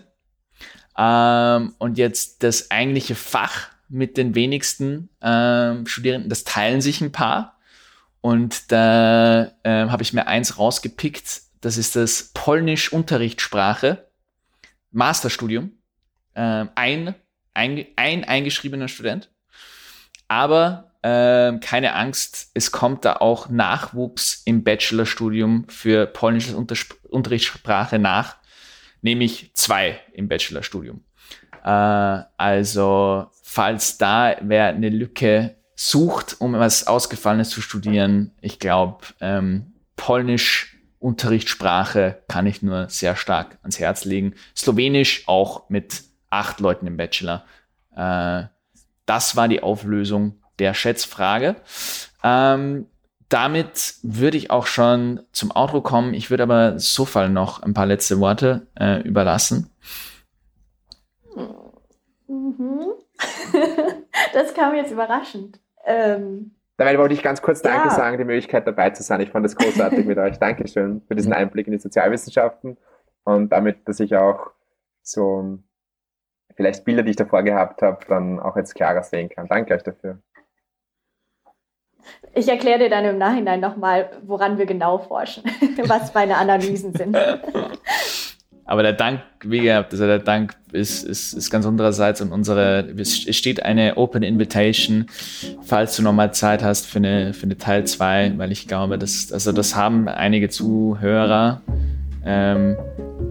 [0.98, 7.14] Ähm, und jetzt das eigentliche Fach mit den wenigsten ähm, Studierenden, das teilen sich ein
[7.14, 7.58] paar.
[8.20, 11.44] Und da äh, habe ich mir eins rausgepickt.
[11.62, 14.10] Das ist das Polnisch-Unterrichtssprache,
[14.92, 15.72] Masterstudium.
[16.36, 17.16] Ähm, ein,
[17.54, 19.30] ein, ein eingeschriebener Student.
[20.28, 26.76] Aber äh, keine Angst, es kommt da auch Nachwuchs im Bachelorstudium für polnische Unter
[27.10, 28.38] Unterrichtssprache nach,
[29.02, 31.04] nämlich zwei im Bachelorstudium.
[31.64, 31.70] Äh,
[32.38, 39.74] also, falls da wer eine Lücke sucht, um was Ausgefallenes zu studieren, ich glaube, ähm,
[39.96, 44.34] Polnisch Unterrichtssprache kann ich nur sehr stark ans Herz legen.
[44.56, 47.46] Slowenisch auch mit acht Leuten im Bachelor.
[47.96, 48.44] Äh,
[49.06, 51.56] das war die Auflösung der Schätzfrage.
[52.24, 52.88] Ähm,
[53.30, 56.14] damit würde ich auch schon zum Outro kommen.
[56.14, 59.70] Ich würde aber Sofal noch ein paar letzte Worte äh, überlassen.
[62.28, 62.94] Mhm.
[64.34, 65.60] das kam jetzt überraschend.
[65.86, 67.94] Ähm, Dabei wollte ich ganz kurz Danke ja.
[67.94, 69.20] sagen, die Möglichkeit dabei zu sein.
[69.22, 70.38] Ich fand es großartig mit euch.
[70.38, 72.78] Dankeschön für diesen Einblick in die Sozialwissenschaften
[73.24, 74.52] und damit, dass ich auch
[75.02, 75.58] so
[76.56, 79.48] vielleicht Bilder, die ich davor gehabt habe, dann auch jetzt klarer sehen kann.
[79.48, 80.20] Danke euch dafür.
[82.34, 85.44] Ich erkläre dir dann im Nachhinein nochmal, woran wir genau forschen,
[85.86, 87.18] was meine Analysen sind.
[88.68, 92.94] Aber der Dank, wie gehabt, also der Dank ist, ist, ist ganz unsererseits und unsere,
[92.98, 95.06] es steht eine Open Invitation,
[95.64, 99.32] falls du nochmal Zeit hast für eine, für eine Teil 2, weil ich glaube, das,
[99.32, 101.62] also das haben einige Zuhörer
[102.26, 102.76] ähm,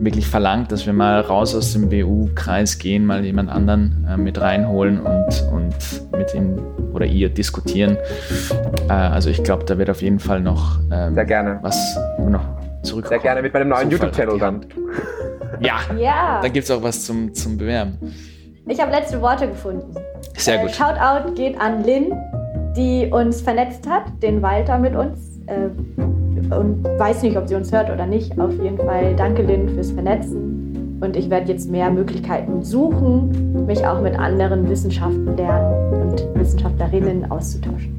[0.00, 4.40] wirklich verlangt, dass wir mal raus aus dem BU-Kreis gehen, mal jemand anderen äh, mit
[4.40, 5.74] reinholen und, und
[6.16, 6.58] mit ihm
[6.92, 7.96] oder ihr diskutieren.
[8.88, 11.58] Äh, also ich glaube, da wird auf jeden Fall noch ähm, Sehr gerne.
[11.62, 12.44] was noch
[12.82, 13.08] zurückkommen.
[13.08, 14.66] Sehr gerne mit meinem neuen YouTube-Channel dann.
[15.60, 16.40] Ja, ja.
[16.42, 17.98] dann gibt es auch was zum, zum Bewerben.
[18.68, 19.94] Ich habe letzte Worte gefunden.
[20.36, 20.70] Sehr gut.
[20.70, 22.12] Äh, Shoutout geht an Lynn,
[22.76, 25.38] die uns vernetzt hat, den Walter mit uns.
[25.46, 25.68] Äh,
[26.50, 28.38] und weiß nicht, ob sie uns hört oder nicht.
[28.38, 30.98] Auf jeden Fall danke Lynn fürs Vernetzen.
[31.00, 37.94] Und ich werde jetzt mehr Möglichkeiten suchen, mich auch mit anderen Wissenschaftlern und Wissenschaftlerinnen auszutauschen.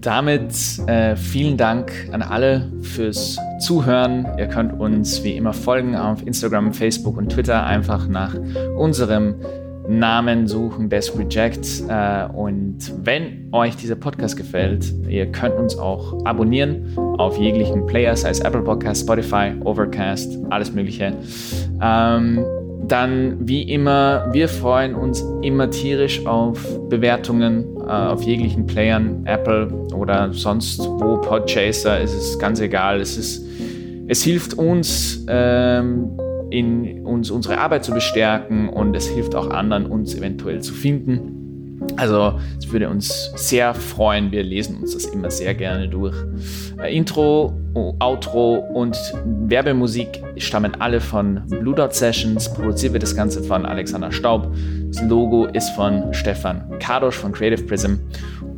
[0.00, 0.52] Damit
[0.86, 4.26] äh, vielen Dank an alle fürs Zuhören.
[4.36, 7.64] Ihr könnt uns wie immer folgen auf Instagram, Facebook und Twitter.
[7.64, 8.34] Einfach nach
[8.76, 9.36] unserem
[9.88, 11.82] Namen suchen, Best Reject.
[11.88, 18.16] Äh, und wenn euch dieser Podcast gefällt, ihr könnt uns auch abonnieren auf jeglichen Player,
[18.16, 21.12] sei es Apple Podcast, Spotify, Overcast, alles Mögliche.
[21.82, 22.44] Ähm,
[22.88, 29.68] dann, wie immer, wir freuen uns immer tierisch auf Bewertungen äh, auf jeglichen Playern, Apple
[29.94, 33.00] oder sonst wo, Podchaser, es ist ganz egal.
[33.00, 33.44] Es, ist,
[34.08, 36.10] es hilft uns, ähm,
[36.54, 41.40] in uns unsere Arbeit zu bestärken und es hilft auch anderen, uns eventuell zu finden.
[41.96, 44.30] Also es würde uns sehr freuen.
[44.30, 46.16] Wir lesen uns das immer sehr gerne durch.
[46.80, 47.52] Äh, Intro,
[47.98, 48.96] Outro und
[49.46, 52.52] Werbemusik stammen alle von Blue Dot Sessions.
[52.54, 54.54] Produziert wird das Ganze von Alexander Staub.
[54.86, 57.94] Das Logo ist von Stefan Kadosch von Creative Prism.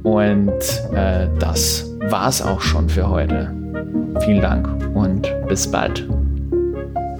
[0.02, 0.50] Und
[0.94, 3.50] äh, das war's auch schon für heute.
[4.20, 6.06] Vielen Dank und bis bald.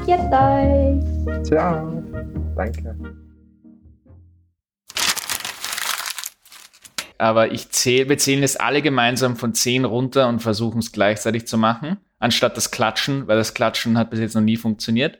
[0.06, 1.44] Jetzt euch.
[1.44, 2.02] Ciao.
[2.56, 2.96] Danke.
[7.18, 11.46] aber ich zähle, wir zählen es alle gemeinsam von 10 runter und versuchen es gleichzeitig
[11.46, 15.18] zu machen, anstatt das Klatschen, weil das Klatschen hat bis jetzt noch nie funktioniert.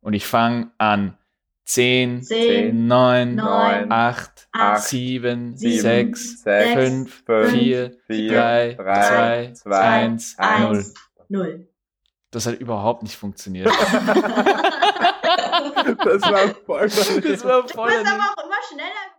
[0.00, 1.16] Und ich fange an.
[1.64, 8.74] 10, 10 9, 9, 8, 8 7, 7, 6, 6 5, 5, 4, 4 3,
[8.74, 10.94] 3 2, 2, 1, 1,
[11.28, 11.69] 0.
[12.30, 13.66] Das hat überhaupt nicht funktioniert.
[13.74, 13.76] das
[16.22, 16.88] war voll.
[16.88, 17.90] Das war voll.
[17.90, 19.10] Du bist aber auch immer schneller.